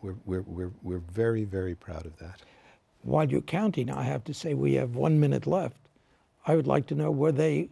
We're, 0.02 0.16
we're, 0.26 0.42
we're, 0.42 0.72
we're 0.82 0.98
very, 0.98 1.44
very 1.44 1.74
proud 1.74 2.04
of 2.04 2.18
that. 2.18 2.42
While 3.00 3.30
you're 3.30 3.40
counting, 3.40 3.90
I 3.90 4.02
have 4.02 4.24
to 4.24 4.34
say 4.34 4.52
we 4.52 4.74
have 4.74 4.94
one 4.94 5.18
minute 5.18 5.46
left. 5.46 5.78
I 6.46 6.54
would 6.54 6.66
like 6.66 6.86
to 6.88 6.94
know 6.94 7.10
were 7.10 7.32
they 7.32 7.70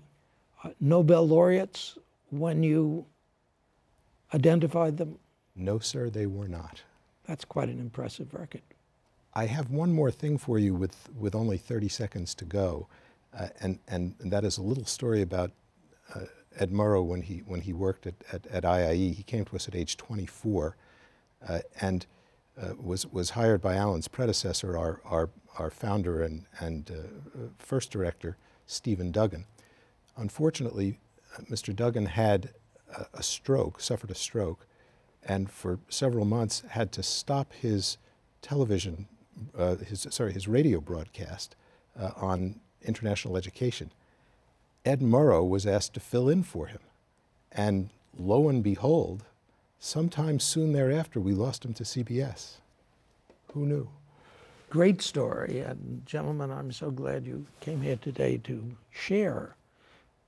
uh, 0.65 0.71
Nobel 0.81 1.29
laureates 1.29 1.99
when 2.31 2.63
you 2.63 3.05
identified 4.33 4.97
them? 4.97 5.19
No, 5.55 5.79
sir, 5.79 6.09
they 6.09 6.25
were 6.25 6.49
not. 6.49 6.83
That's 7.29 7.45
quite 7.45 7.69
an 7.69 7.79
impressive 7.79 8.33
record. 8.33 8.63
I 9.35 9.47
have 9.47 9.71
one 9.71 9.93
more 9.93 10.11
thing 10.11 10.39
for 10.39 10.59
you 10.59 10.75
with, 10.75 11.11
with 11.17 11.35
only 11.35 11.59
30 11.59 11.89
seconds 11.89 12.35
to 12.37 12.47
go, 12.47 12.89
uh, 13.39 13.49
and, 13.61 13.79
and, 13.87 14.15
and 14.19 14.33
that 14.33 14.45
is 14.45 14.57
a 14.57 14.63
little 14.63 14.87
story 14.87 15.21
about 15.21 15.53
uh, 16.15 16.21
Ed 16.59 16.73
Murrow 16.73 17.05
when 17.05 17.21
he, 17.21 17.41
when 17.41 17.61
he 17.61 17.75
worked 17.75 18.07
at, 18.07 18.15
at, 18.33 18.47
at 18.47 18.65
IIE. 18.65 19.15
He 19.15 19.23
came 19.23 19.45
to 19.45 19.57
us 19.57 19.69
at 19.69 19.75
age 19.75 19.99
24 19.99 20.75
uh, 21.47 21.59
and 21.83 22.07
uh, 22.61 22.73
was, 22.81 23.07
was 23.07 23.31
hired 23.31 23.61
by 23.61 23.77
Allan's 23.77 24.09
predecessor, 24.09 24.77
our, 24.77 25.03
our, 25.05 25.29
our 25.59 25.71
founder 25.71 26.23
and, 26.23 26.47
and 26.59 26.91
uh, 26.91 27.49
first 27.59 27.91
director, 27.91 28.39
Stephen 28.67 29.13
Duggan. 29.13 29.45
Unfortunately, 30.17 30.99
uh, 31.37 31.43
Mr. 31.43 31.77
Duggan 31.77 32.07
had 32.07 32.55
a, 32.97 33.07
a 33.13 33.23
stroke, 33.23 33.83
suffered 33.83 34.11
a 34.11 34.15
stroke, 34.17 34.67
and 35.25 35.51
for 35.51 35.79
several 35.89 36.25
months 36.25 36.63
had 36.71 36.93
to 36.93 37.03
stop 37.03 37.53
his 37.53 37.99
television, 38.43 39.07
uh, 39.57 39.77
his, 39.77 40.07
sorry, 40.11 40.33
his 40.33 40.49
radio 40.49 40.81
broadcast 40.81 41.57
uh, 41.99 42.11
on 42.17 42.61
international 42.83 43.37
education. 43.37 43.91
Ed 44.85 45.01
Murrow 45.01 45.47
was 45.47 45.67
asked 45.67 45.95
to 45.95 46.01
fill 46.01 46.29
in 46.29 46.43
for 46.43 46.67
him. 46.67 46.79
And 47.53 47.91
lo 48.19 48.49
and 48.49 48.63
behold, 48.63 49.25
sometime 49.79 50.41
soon 50.41 50.73
thereafter, 50.73 51.21
we 51.21 51.33
lost 51.33 51.65
him 51.65 51.75
to 51.75 51.85
CBS. 51.85 52.57
Who 53.53 53.67
knew? 53.67 53.89
Great 54.71 55.01
story. 55.03 55.61
And, 55.61 56.03
gentlemen, 56.05 56.51
I'm 56.51 56.73
so 56.73 56.91
glad 56.91 57.27
you 57.27 57.47
came 57.61 57.81
here 57.81 57.97
today 57.97 58.39
to 58.45 58.77
share 58.91 59.57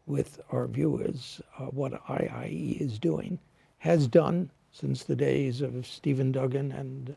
with 0.07 0.41
our 0.51 0.67
viewers 0.67 1.41
uh, 1.59 1.67
what 1.67 2.05
IIE 2.07 2.81
is 2.81 2.99
doing, 2.99 3.39
has 3.79 4.09
done 4.09 4.51
since 4.73 5.05
the 5.05 5.17
days 5.17 5.61
of 5.61 5.87
Stephen 5.87 6.33
Duggan 6.33 6.73
and 6.73 7.17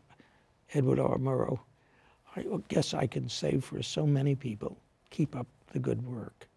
Edward 0.73 0.99
R. 0.99 1.17
Murrow. 1.17 1.59
I 2.35 2.45
guess 2.67 2.93
I 2.93 3.05
can 3.05 3.29
say 3.29 3.59
for 3.59 3.83
so 3.83 4.07
many 4.07 4.33
people 4.35 4.77
keep 5.11 5.35
up 5.35 5.47
the 5.71 5.79
good 5.79 6.05
work. 6.05 6.47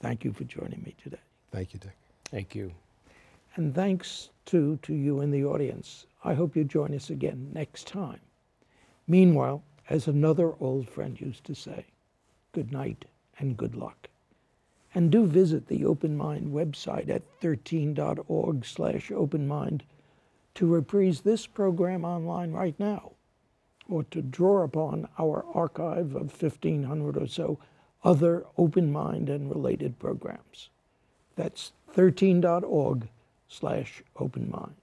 Thank 0.00 0.24
you 0.24 0.32
for 0.32 0.44
joining 0.44 0.82
me 0.82 0.94
today. 1.02 1.20
Thank 1.50 1.72
you, 1.72 1.80
Dick. 1.80 1.96
Thank 2.24 2.54
you. 2.54 2.72
And 3.56 3.74
thanks 3.74 4.30
too 4.44 4.78
to 4.82 4.94
you 4.94 5.20
in 5.20 5.30
the 5.30 5.44
audience. 5.44 6.06
I 6.24 6.34
hope 6.34 6.56
you 6.56 6.64
join 6.64 6.94
us 6.94 7.10
again 7.10 7.50
next 7.52 7.86
time. 7.86 8.20
Meanwhile, 9.06 9.62
as 9.88 10.06
another 10.06 10.54
old 10.60 10.88
friend 10.88 11.20
used 11.20 11.44
to 11.44 11.54
say, 11.54 11.86
good 12.52 12.72
night 12.72 13.04
and 13.38 13.56
good 13.56 13.74
luck. 13.74 14.08
And 14.94 15.10
do 15.10 15.26
visit 15.26 15.66
the 15.66 15.84
Open 15.84 16.16
Mind 16.16 16.52
website 16.52 17.08
at 17.08 17.22
13.org 17.40 18.64
slash 18.64 19.10
openmind 19.10 19.82
to 20.54 20.66
reprise 20.66 21.20
this 21.20 21.46
program 21.46 22.04
online 22.04 22.52
right 22.52 22.78
now 22.78 23.12
or 23.88 24.04
to 24.04 24.22
draw 24.22 24.62
upon 24.62 25.08
our 25.18 25.44
archive 25.54 26.14
of 26.14 26.42
1,500 26.42 27.16
or 27.16 27.26
so 27.26 27.58
other 28.04 28.44
Open 28.58 28.92
Mind 28.92 29.28
and 29.28 29.48
related 29.48 29.98
programs. 29.98 30.70
That's 31.36 31.72
13.org 31.94 33.08
slash 33.48 34.02
open 34.16 34.50
mind. 34.50 34.74